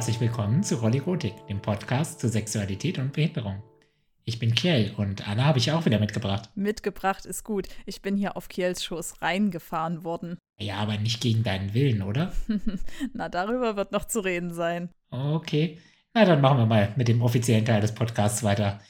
herzlich 0.00 0.20
willkommen 0.22 0.62
zu 0.62 0.76
Rolligotik, 0.76 1.46
dem 1.48 1.60
Podcast 1.60 2.20
zur 2.20 2.30
Sexualität 2.30 2.98
und 2.98 3.12
Behinderung. 3.12 3.62
Ich 4.24 4.38
bin 4.38 4.54
Kiel 4.54 4.94
und 4.96 5.28
Anna 5.28 5.44
habe 5.44 5.58
ich 5.58 5.72
auch 5.72 5.84
wieder 5.84 5.98
mitgebracht. 5.98 6.48
Mitgebracht 6.54 7.26
ist 7.26 7.44
gut. 7.44 7.68
Ich 7.84 8.00
bin 8.00 8.16
hier 8.16 8.34
auf 8.34 8.48
Kiels 8.48 8.82
Schoß 8.82 9.20
reingefahren 9.20 10.02
worden. 10.02 10.38
Ja, 10.58 10.76
aber 10.76 10.96
nicht 10.96 11.20
gegen 11.20 11.42
deinen 11.42 11.74
Willen, 11.74 12.00
oder? 12.00 12.32
Na, 13.12 13.28
darüber 13.28 13.76
wird 13.76 13.92
noch 13.92 14.06
zu 14.06 14.20
reden 14.20 14.54
sein. 14.54 14.88
Okay. 15.10 15.76
Na, 16.14 16.24
dann 16.24 16.40
machen 16.40 16.56
wir 16.56 16.66
mal 16.66 16.94
mit 16.96 17.08
dem 17.08 17.20
offiziellen 17.20 17.66
Teil 17.66 17.82
des 17.82 17.94
Podcasts 17.94 18.42
weiter. 18.42 18.80